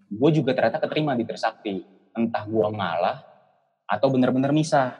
gue 0.09 0.29
juga 0.33 0.57
ternyata 0.57 0.81
keterima 0.81 1.13
di 1.13 1.29
Trisakti. 1.29 1.85
Entah 2.17 2.41
gue 2.49 2.67
ngalah 2.73 3.21
atau 3.85 4.09
benar-benar 4.09 4.49
misah. 4.49 4.97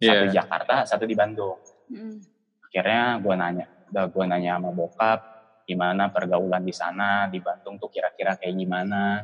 Satu 0.00 0.22
di 0.22 0.28
Iya. 0.28 0.36
Jakarta, 0.38 0.74
satu 0.82 1.04
di 1.04 1.12
Bandung. 1.12 1.60
Hmm. 1.86 2.16
Akhirnya 2.64 3.18
gue 3.18 3.34
nanya, 3.34 3.66
udah 3.88 4.04
gue 4.06 4.24
nanya 4.24 4.50
sama 4.56 4.70
bokap, 4.70 5.20
gimana 5.62 6.08
pergaulan 6.08 6.62
di 6.62 6.72
sana, 6.72 7.26
di 7.26 7.38
Bandung 7.38 7.76
tuh 7.76 7.88
kira-kira 7.88 8.34
kayak 8.34 8.54
gimana. 8.54 9.20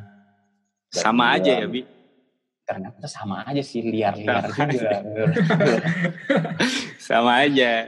Dan 0.87 1.01
sama 1.01 1.33
dia- 1.33 1.35
aja 1.35 1.51
ya 1.57 1.67
Bi. 1.67 1.81
Ternyata 2.61 3.07
sama 3.07 3.41
aja 3.41 3.63
sih, 3.63 3.79
liar-liar 3.81 4.51
Sama 4.51 4.67
juga. 4.67 4.97
Sama 6.99 7.31
aja. 7.41 7.87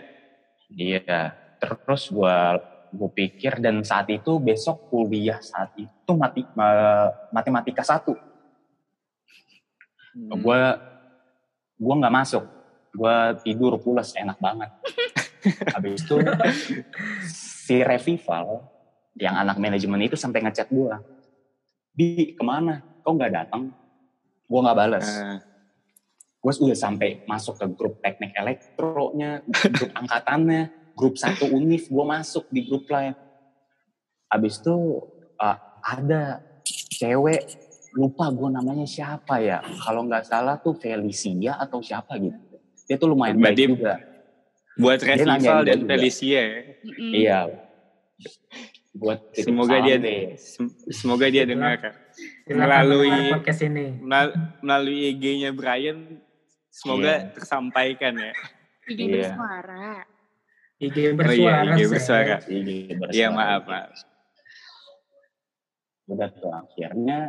Iya, 0.69 1.35
terus 1.59 2.07
gue 2.07 2.37
gue 2.89 3.09
pikir 3.11 3.59
dan 3.59 3.83
saat 3.83 4.07
itu 4.07 4.39
besok 4.39 4.87
kuliah 4.87 5.37
saat 5.39 5.75
itu 5.75 6.11
mati, 6.15 6.41
ma- 6.55 7.11
matematika 7.29 7.83
satu. 7.83 8.15
Hmm. 10.15 10.39
Gue 10.39 10.59
gue 11.75 11.93
nggak 11.95 12.15
masuk, 12.15 12.43
gue 12.93 13.17
tidur 13.45 13.77
pulas 13.81 14.13
enak 14.17 14.37
banget. 14.41 14.69
Habis 15.75 16.03
itu 16.03 16.15
si 17.29 17.79
Revival 17.79 18.65
yang 19.15 19.35
anak 19.39 19.57
manajemen 19.59 20.03
itu 20.03 20.19
sampai 20.19 20.43
ngechat 20.43 20.67
gue. 20.67 20.95
Di 21.95 22.35
ke 22.35 22.43
mana? 22.43 22.83
Kok 23.03 23.13
nggak 23.15 23.33
datang? 23.33 23.71
Gue 24.49 24.59
nggak 24.59 24.77
balas. 24.77 25.05
Eh, 25.05 25.37
Gue 26.39 26.55
udah 26.55 26.79
sampai 26.79 27.27
masuk 27.27 27.59
ke 27.59 27.65
grup 27.75 27.99
teknik 27.99 28.31
elektronya, 28.31 29.43
grup 29.75 29.91
angkatannya, 29.91 30.95
grup 30.95 31.19
satu 31.19 31.51
univ. 31.51 31.91
Gue 31.91 32.05
masuk 32.07 32.47
di 32.47 32.63
grup 32.63 32.87
lain. 32.87 33.11
Habis 34.31 34.63
itu 34.63 35.03
uh, 35.35 35.57
ada 35.83 36.39
cewek 36.95 37.43
lupa 37.91 38.31
gue 38.31 38.49
namanya 38.55 38.87
siapa 38.87 39.43
ya. 39.43 39.59
Kalau 39.83 40.07
nggak 40.07 40.31
salah 40.31 40.55
tuh 40.63 40.79
Felicia 40.79 41.59
atau 41.59 41.83
siapa 41.83 42.15
gitu. 42.15 42.39
Dia 42.89 42.97
tuh 42.97 43.13
lumayan 43.13 43.37
baik 43.37 43.45
Berarti- 43.53 43.69
juga. 43.69 43.93
buat 44.75 44.99
Revival 44.99 45.37
dan 45.61 45.75
gua 45.75 45.75
juga. 45.77 45.91
Felicia 45.93 46.41
ya. 46.41 46.59
Mm-mm. 46.81 47.11
Iya. 47.13 47.39
Buat 48.91 49.19
Semoga 49.45 49.77
dia 49.79 49.95
deh. 49.95 50.21
sem- 50.35 50.75
semoga 50.89 51.25
dia 51.27 51.43
dengar. 51.43 51.77
Melalui- 52.45 53.29
podcast 53.29 53.61
ini. 53.61 53.93
Melalui, 54.59 55.13
IG-nya 55.13 55.51
Brian 55.51 56.17
semoga 56.69 57.13
Iya. 57.21 57.29
tersampaikan 57.31 58.13
ya. 58.15 58.33
IG 58.87 58.99
Iya. 58.99 59.11
bersuara. 59.29 59.85
IG 60.79 60.95
Oh 60.95 61.03
iya, 61.03 61.11
bersuara. 61.13 61.61
IG 61.69 61.81
bersuara. 61.85 62.35
Iya, 62.41 62.93
bersuara. 62.97 63.13
Iya 63.13 63.27
maaf, 63.29 63.63
maaf. 63.67 63.91
Udah 66.07 66.29
tuh 66.33 66.49
akhirnya 66.49 67.19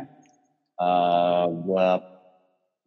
eh 0.73 1.45
gue 1.53 1.87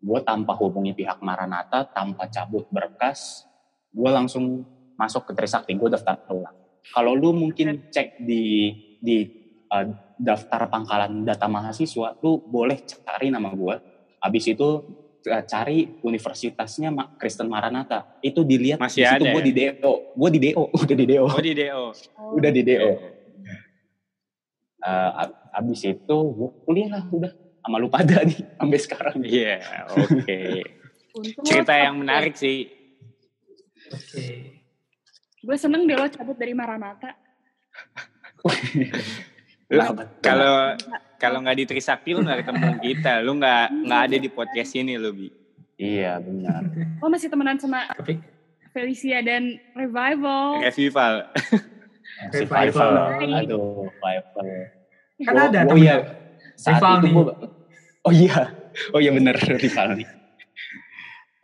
gue 0.04 0.20
tanpa 0.20 0.52
hubungi 0.60 0.92
pihak 0.92 1.16
Maranatha, 1.18 1.88
tanpa 1.88 2.28
cabut 2.28 2.68
berkas, 2.68 3.48
gue 3.88 4.10
langsung 4.12 4.68
masuk 4.94 5.24
ke 5.24 5.32
Trisakti, 5.32 5.72
gue 5.72 5.88
daftar 5.88 6.20
ulang. 6.28 6.52
Kalau 6.92 7.16
lu 7.16 7.32
mungkin 7.32 7.88
cek 7.88 8.20
di 8.20 8.68
di 9.00 9.24
eh, 9.72 9.86
daftar 10.14 10.68
pangkalan 10.68 11.24
data 11.24 11.48
mahasiswa, 11.48 12.20
lu 12.20 12.44
boleh 12.44 12.84
cari 12.84 13.32
nama 13.32 13.48
gue. 13.48 13.74
Habis 14.20 14.44
itu 14.52 14.68
eh, 15.24 15.42
cari 15.48 15.88
universitasnya 16.04 16.92
Kristen 17.16 17.48
Maranatha. 17.48 18.04
Itu 18.20 18.44
dilihat 18.44 18.84
Masih 18.84 19.00
di 19.00 19.08
situ 19.08 19.24
gue 19.24 19.40
ya? 19.40 19.46
di 19.48 19.52
DO, 19.56 19.92
gue 20.12 20.30
di 20.30 20.40
DO, 20.44 20.62
udah 20.84 20.96
di 21.00 21.06
DO, 21.08 21.24
Oh 21.24 21.40
di 21.40 21.52
DO. 21.56 21.82
udah 22.36 22.50
di 22.52 22.62
DO. 22.62 22.90
Eh, 24.84 25.10
ab- 25.16 25.36
abis 25.48 25.80
itu 25.88 26.16
gue 26.36 26.50
kuliah 26.68 26.92
lah 26.92 27.04
udah 27.08 27.32
sama 27.64 27.80
lu 27.80 27.88
pada 27.88 28.20
nih 28.20 28.44
sampai 28.60 28.78
sekarang. 28.78 29.16
Iya, 29.24 29.56
oke. 29.88 30.40
Untung 31.16 31.44
Cerita 31.48 31.72
yang 31.80 31.96
menarik 31.96 32.36
sih. 32.36 32.68
Oke. 33.88 34.20
ya. 34.20 34.54
Gue 35.44 35.56
seneng 35.56 35.88
deh 35.88 35.96
lo 35.96 36.04
cabut 36.12 36.36
dari 36.36 36.52
betul. 39.96 40.20
kalau 40.20 40.76
kalau 41.16 41.38
nggak 41.40 41.56
di 41.56 41.64
Trisakti 41.64 42.12
lu 42.12 42.20
nggak 42.20 42.44
ketemu 42.44 42.70
kita, 42.84 43.12
lu 43.24 43.32
nggak 43.40 43.66
nggak 43.88 44.00
ada 44.12 44.16
di 44.20 44.28
podcast 44.28 44.72
ini 44.76 45.00
lu 45.00 45.10
bi. 45.16 45.28
iya 45.80 46.20
benar. 46.20 46.68
Lo 47.00 47.08
masih 47.08 47.32
temenan 47.32 47.56
sama 47.56 47.88
Tapi 47.96 48.20
Felicia 48.76 49.24
dan 49.24 49.56
Revival. 49.72 50.60
Revival. 50.60 51.14
Revival. 52.30 52.92
Aduh, 53.40 53.88
survival. 53.88 54.44
kan 55.24 55.32
Oh, 55.32 55.46
ada 55.48 55.60
oh 55.64 55.76
temen 55.76 55.80
iya. 55.80 55.96
Saat 56.54 56.80
Rival 56.82 56.94
itu 56.98 57.06
gua, 57.12 57.24
oh 58.06 58.12
iya, 58.14 58.38
oh 58.94 59.00
iya 59.02 59.10
bener 59.14 59.36
rival 59.36 59.98
nih. 59.98 60.08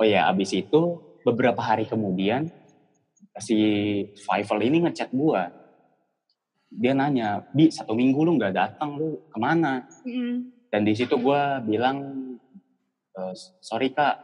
Oh 0.01 0.07
iya, 0.07 0.27
abis 0.31 0.51
itu 0.57 0.81
beberapa 1.27 1.61
hari 1.61 1.85
kemudian 1.85 2.49
si 3.39 3.57
Survival 4.17 4.61
ini 4.65 4.77
ngechat 4.89 5.11
gua. 5.13 5.51
Dia 6.71 6.95
nanya, 6.95 7.43
Bi, 7.51 7.67
satu 7.69 7.99
minggu 7.99 8.23
lu 8.23 8.39
nggak 8.39 8.55
datang, 8.55 8.95
lu 8.95 9.19
ke 9.27 9.39
mana? 9.43 9.83
Mm-mm. 10.07 10.55
Dan 10.71 10.87
di 10.87 10.95
situ 10.95 11.19
gue 11.19 11.43
bilang, 11.67 11.99
"E, 13.11 13.21
sorry 13.59 13.91
kak, 13.91 14.23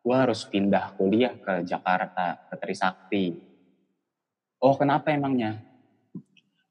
gue 0.00 0.14
harus 0.14 0.46
pindah 0.46 0.94
kuliah 0.94 1.34
ke 1.34 1.66
Jakarta, 1.66 2.38
ke 2.46 2.54
Trisakti. 2.62 3.34
Oh 4.62 4.78
kenapa 4.78 5.10
emangnya? 5.10 5.58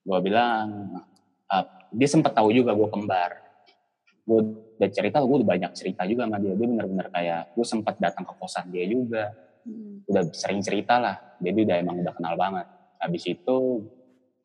Gue 0.07 0.19
bilang, 0.23 0.87
"Ah, 1.51 1.67
dia 1.91 2.07
sempat 2.07 2.31
tahu 2.31 2.55
juga 2.55 2.71
gue 2.71 2.87
kembar. 2.87 3.35
Gue 4.29 4.39
udah 4.77 4.89
cerita, 4.93 5.17
gue 5.25 5.37
udah 5.41 5.49
banyak 5.57 5.71
cerita 5.73 6.05
juga 6.05 6.29
sama 6.29 6.37
dia. 6.37 6.53
Dia 6.53 6.67
bener-bener 6.69 7.07
kayak, 7.09 7.57
gue 7.57 7.65
sempat 7.65 7.97
datang 7.97 8.29
ke 8.29 8.33
kosan 8.37 8.69
dia 8.69 8.85
juga. 8.85 9.33
Mm-mm. 9.65 10.05
Udah 10.05 10.29
sering 10.29 10.61
cerita 10.61 11.01
lah. 11.01 11.17
Jadi 11.41 11.65
udah 11.65 11.75
emang 11.81 11.97
udah 12.05 12.13
kenal 12.13 12.37
banget. 12.37 12.69
Habis 13.01 13.23
itu, 13.25 13.57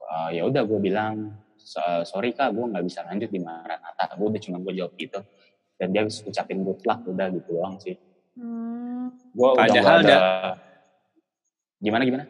eh, 0.01 0.41
ya 0.41 0.43
udah 0.49 0.63
gue 0.65 0.81
bilang, 0.81 1.37
"So- 1.61 2.09
sorry 2.09 2.33
kak, 2.33 2.57
gue 2.57 2.65
nggak 2.65 2.85
bisa 2.89 3.05
lanjut 3.05 3.29
di 3.29 3.41
Maranatha. 3.45 4.17
Gue 4.17 4.33
udah 4.33 4.41
cuma 4.41 4.57
gue 4.65 4.73
jawab 4.73 4.97
gitu. 4.97 5.21
Dan 5.77 5.93
dia 5.93 6.09
ucapin 6.09 6.65
good 6.65 6.81
luck, 6.89 7.05
udah 7.05 7.27
gitu 7.29 7.61
doang 7.61 7.77
sih. 7.77 7.99
Hmm. 8.41 9.13
Gue 9.37 9.49
udah 9.53 9.69
Padahal 9.69 9.99
ada... 10.01 10.19
Gimana, 11.85 12.03
gimana? 12.09 12.25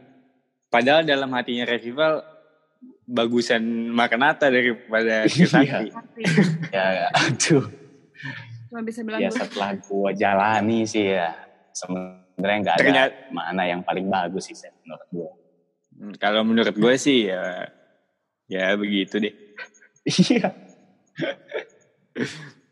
Padahal 0.67 1.07
dalam 1.07 1.31
hatinya 1.31 1.63
Revival 1.71 2.34
bagusan 3.05 3.61
Makanata 3.89 4.49
daripada 4.49 5.25
Iya. 5.25 5.31
Trisakti. 5.31 5.89
Pasti. 5.91 6.23
Ya, 6.71 7.09
aduh. 7.11 7.65
Cuma 8.69 8.81
bisa 8.81 9.01
bilang 9.03 9.21
Ya 9.21 9.29
setelah 9.29 9.77
gue 9.77 10.11
jalani 10.15 10.83
sih 10.83 11.13
ya, 11.13 11.31
sebenarnya 11.71 12.59
nggak 12.63 12.75
ada 12.75 12.81
Ternyata- 12.81 13.19
mana 13.31 13.63
yang 13.65 13.81
paling 13.81 14.09
bagus 14.09 14.49
sih 14.49 14.57
menurut 14.83 15.09
gue. 15.09 15.31
Hmm, 15.95 16.13
Kalau 16.17 16.43
menurut 16.43 16.75
gue 16.75 16.95
sih 16.97 17.29
ya 17.29 17.71
ya 18.47 18.75
begitu 18.75 19.21
deh. 19.21 19.35
Iya. 20.05 20.53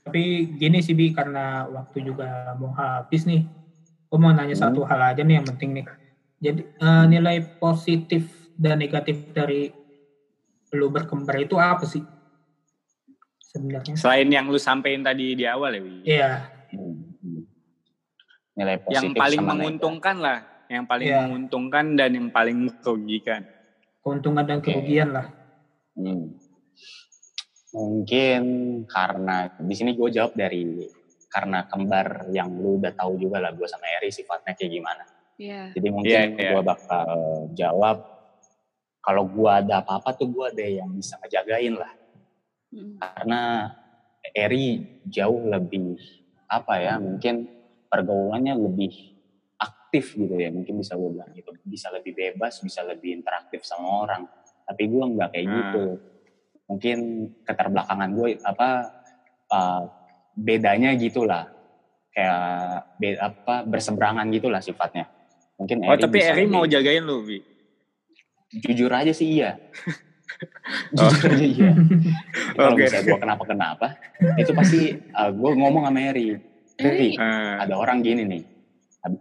Tapi 0.03 0.23
gini 0.53 0.83
sih 0.83 0.93
Bi, 0.93 1.15
karena 1.15 1.65
waktu 1.65 2.03
juga 2.05 2.53
mau 2.59 2.75
habis 2.75 3.25
nih. 3.25 3.47
Gue 4.11 4.19
mau 4.19 4.29
nanya 4.29 4.53
Hmm. 4.53 4.65
satu 4.69 4.85
hal 4.85 5.15
aja 5.15 5.23
nih 5.23 5.41
yang 5.41 5.47
penting 5.47 5.71
nih. 5.73 5.87
Jadi 6.43 6.61
eh, 6.67 7.05
nilai 7.07 7.37
positif 7.57 8.27
dan 8.59 8.83
negatif 8.83 9.31
dari 9.33 9.71
lu 10.73 10.89
berkembar 10.89 11.37
itu 11.37 11.61
apa 11.61 11.85
sih? 11.85 12.01
Sebenarnya. 13.45 13.93
Selain 13.95 14.25
yang 14.27 14.49
lu 14.49 14.57
sampein 14.57 15.05
tadi 15.05 15.37
di 15.37 15.45
awal 15.45 15.77
ya, 15.77 15.81
Wi. 15.81 15.95
Iya, 16.05 16.33
Hmm. 16.73 17.45
Nilai 18.57 18.81
positif 18.81 18.97
yang 18.97 19.09
paling 19.13 19.41
sama 19.45 19.53
menguntungkan 19.53 20.17
lah, 20.17 20.39
yang 20.67 20.85
paling 20.89 21.05
Iya. 21.07 21.19
menguntungkan 21.21 21.85
dan 21.95 22.11
yang 22.13 22.29
paling 22.29 22.57
merugikan. 22.65 23.45
keuntungan 24.03 24.43
dan 24.43 24.59
kerugian 24.59 25.15
lah. 25.15 25.31
Hmm. 25.95 26.35
Mungkin 27.71 28.43
karena 28.85 29.47
di 29.55 29.75
sini 29.79 29.95
gue 29.95 30.11
jawab 30.11 30.35
dari 30.35 30.83
karena 31.31 31.65
kembar 31.65 32.27
yang 32.29 32.51
lu 32.53 32.77
udah 32.77 32.93
tahu 32.93 33.15
juga 33.17 33.39
lah 33.39 33.55
gue 33.55 33.63
sama 33.65 33.87
Eri 33.95 34.11
sifatnya 34.11 34.53
kayak 34.53 34.73
gimana. 34.75 35.05
Iya. 35.39 35.71
Jadi 35.73 35.89
mungkin 35.89 36.11
Iya, 36.11 36.23
iya. 36.35 36.51
gue 36.51 36.63
bakal 36.67 37.09
jawab 37.55 37.97
kalau 39.03 39.27
gue 39.27 39.51
ada 39.51 39.83
apa-apa 39.83 40.15
tuh 40.15 40.31
gue 40.31 40.47
ada 40.49 40.63
yang 40.65 40.91
bisa 40.91 41.19
ngejagain 41.19 41.75
lah. 41.75 41.93
Mm. 42.71 42.97
Karena 42.97 43.41
Eri 44.23 44.79
jauh 45.05 45.43
lebih 45.45 45.99
apa 46.47 46.79
ya 46.79 46.95
mungkin 46.97 47.51
pergaulannya 47.91 48.55
lebih 48.55 48.93
aktif 49.59 50.15
gitu 50.15 50.33
ya 50.33 50.49
mungkin 50.49 50.79
bisa 50.79 50.95
gue 50.95 51.11
bilang 51.11 51.29
gitu 51.33 51.51
bisa 51.63 51.91
lebih 51.91 52.13
bebas 52.13 52.61
bisa 52.61 52.81
lebih 52.83 53.19
interaktif 53.19 53.61
sama 53.63 54.07
orang 54.07 54.23
tapi 54.63 54.87
gue 54.87 55.03
nggak 55.03 55.29
kayak 55.29 55.43
Hmm. 55.43 55.57
gitu 55.59 55.85
mungkin 56.65 56.99
keterbelakangan 57.43 58.11
gue 58.13 58.29
apa 58.41 58.69
uh, 59.49 59.83
bedanya 60.33 60.95
gitulah 60.95 61.51
kayak 62.09 62.47
be, 62.97 63.19
apa 63.19 63.65
berseberangan 63.65 64.31
gitulah 64.31 64.61
sifatnya 64.61 65.11
mungkin 65.59 65.83
Oh, 65.83 65.97
tapi 65.97 66.17
bisa 66.17 66.31
Eri 66.31 66.47
lebih- 66.47 66.53
mau 66.53 66.65
jagain 66.65 67.03
lu, 67.03 67.21
Bi. 67.23 67.39
Jujur 68.55 68.91
aja 68.91 69.11
sih 69.11 69.29
iya 69.33 69.57
Oh. 70.93 71.07
jujur 71.09 71.29
aja 71.31 71.47
iya 71.47 71.71
kalau 72.57 72.73
Oke. 72.73 72.83
misalnya 72.83 73.05
gue 73.07 73.19
kenapa 73.21 73.43
kenapa 73.45 73.87
itu 74.35 74.53
pasti 74.53 74.81
gue 75.31 75.51
ngomong 75.55 75.85
sama 75.85 76.01
Eri 76.03 76.37
Eri 76.75 77.11
Eh, 77.15 77.55
ada 77.59 77.75
orang 77.75 78.01
gini 78.01 78.23
nih 78.25 78.43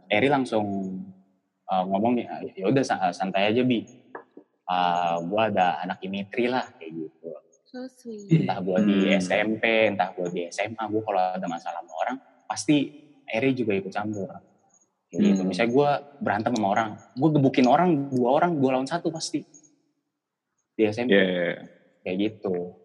Eri 0.07 0.27
langsung 0.27 0.65
uh, 1.65 1.83
ngomong 1.83 2.15
ya 2.17 2.31
udah 2.63 2.81
sa- 2.81 3.11
santai 3.11 3.49
aja 3.49 3.61
bi 3.61 3.83
uh, 4.65 5.19
gue 5.21 5.41
ada 5.43 5.79
anak 5.79 5.99
imitri 6.01 6.45
lah 6.45 6.63
kayak 6.73 6.91
gitu 6.91 7.29
So 7.65 7.87
sweet. 7.87 8.43
entah 8.43 8.59
gue 8.59 8.77
di 8.81 8.97
Hmm. 9.05 9.15
SMP 9.17 9.63
entah 9.87 10.11
gue 10.11 10.27
di 10.27 10.41
SMA 10.47 10.83
gue 10.85 11.01
kalau 11.01 11.21
ada 11.33 11.45
masalah 11.45 11.79
sama 11.79 11.93
orang 11.97 12.17
pasti 12.45 12.77
Eri 13.25 13.51
juga 13.51 13.71
ikut 13.73 13.87
campur 13.89 14.27
kayak 15.11 15.35
gitu. 15.35 15.41
Hmm. 15.43 15.49
misalnya 15.51 15.71
gue 15.75 15.89
berantem 16.23 16.51
sama 16.55 16.67
orang 16.71 16.89
gue 17.19 17.29
gebukin 17.35 17.67
orang 17.67 17.89
dua 18.07 18.29
orang 18.39 18.51
dua 18.55 18.79
lawan 18.79 18.87
satu 18.87 19.11
pasti. 19.11 19.43
Di 20.71 20.87
SMP 20.87 21.11
ya. 21.11 21.59
kayak 22.07 22.17
gitu. 22.17 22.79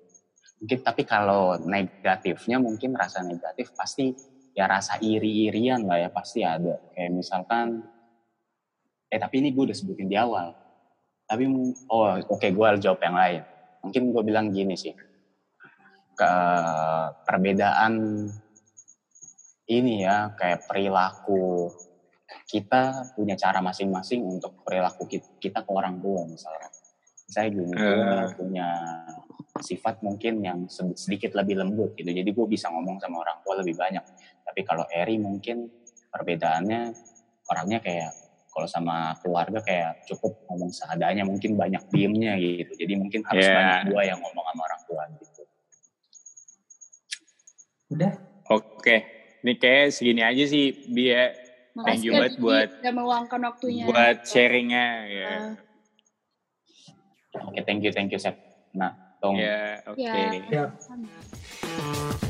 Mungkin 0.58 0.78
tapi 0.82 1.06
kalau 1.06 1.54
negatifnya 1.62 2.58
mungkin 2.58 2.98
rasa 2.98 3.22
negatif 3.22 3.70
pasti 3.78 4.10
ya 4.58 4.66
rasa 4.66 4.98
iri-irian 4.98 5.86
lah 5.86 6.02
ya 6.02 6.10
pasti 6.10 6.42
ada. 6.42 6.82
Kayak 6.90 7.14
misalkan 7.14 7.86
eh 9.06 9.20
tapi 9.22 9.38
ini 9.38 9.54
gue 9.54 9.70
udah 9.70 9.76
sebutin 9.78 10.10
di 10.10 10.18
awal. 10.18 10.50
Tapi 11.30 11.46
oh 11.94 12.18
oke 12.26 12.42
okay, 12.42 12.50
gue 12.50 12.66
jawab 12.82 12.98
yang 13.06 13.14
lain. 13.14 13.42
Mungkin 13.86 14.02
gue 14.10 14.22
bilang 14.26 14.50
gini 14.50 14.74
sih. 14.74 14.98
Ke 16.18 16.32
perbedaan 17.22 18.26
ini 19.70 20.02
ya 20.02 20.34
kayak 20.34 20.66
perilaku 20.66 21.70
kita 22.46 23.12
punya 23.18 23.34
cara 23.34 23.58
masing-masing 23.58 24.22
untuk 24.22 24.62
perilaku 24.62 25.10
kita 25.42 25.66
ke 25.66 25.70
orang 25.74 25.98
tua 25.98 26.22
misalnya. 26.30 26.70
Saya 27.26 27.50
gini 27.50 27.74
uh. 27.74 27.82
gue 27.82 28.38
punya 28.38 28.68
sifat 29.58 29.98
mungkin 30.06 30.46
yang 30.46 30.70
sedikit 30.70 31.34
lebih 31.34 31.58
lembut 31.58 31.98
gitu. 31.98 32.06
Jadi 32.06 32.30
gue 32.30 32.46
bisa 32.46 32.70
ngomong 32.70 33.02
sama 33.02 33.26
orang 33.26 33.42
tua 33.42 33.58
lebih 33.58 33.74
banyak. 33.74 34.04
Tapi 34.46 34.60
kalau 34.62 34.86
Eri 34.86 35.18
mungkin 35.18 35.66
perbedaannya 36.14 36.94
orangnya 37.50 37.82
kayak 37.82 38.14
kalau 38.54 38.68
sama 38.70 39.12
keluarga 39.20 39.60
kayak 39.60 40.06
cukup 40.08 40.32
ngomong 40.48 40.72
seadanya 40.72 41.26
mungkin 41.26 41.58
banyak 41.58 41.82
diemnya 41.90 42.38
gitu. 42.38 42.72
Jadi 42.78 42.92
mungkin 42.94 43.20
harus 43.26 43.44
yeah. 43.44 43.56
banyak 43.58 43.80
gua 43.92 44.02
yang 44.06 44.18
ngomong 44.22 44.44
sama 44.48 44.62
orang 44.64 44.82
tua 44.86 45.02
gitu. 45.18 45.42
Udah? 47.90 48.12
Oke. 48.54 48.70
Okay. 48.78 48.98
ini 49.46 49.52
kayak 49.62 49.94
segini 49.94 50.22
aja 50.26 50.42
sih 50.42 50.90
biar 50.90 51.45
thank 51.84 52.00
you 52.00 52.12
banget 52.16 52.40
buat 52.40 52.68
udah 52.80 52.94
meluangkan 52.94 53.40
waktunya 53.44 53.84
buat 53.84 54.24
sharingnya 54.24 54.86
ya 55.10 55.28
uh. 55.28 55.52
oke 57.44 57.52
okay, 57.52 57.62
thank 57.66 57.84
you 57.84 57.92
thank 57.92 58.08
you 58.08 58.20
Sep 58.20 58.38
nah 58.72 58.96
tong 59.20 59.36
ya 59.36 59.84
oke 59.84 60.00
okay. 60.00 60.40
yeah. 60.48 60.72
yeah. 60.72 62.25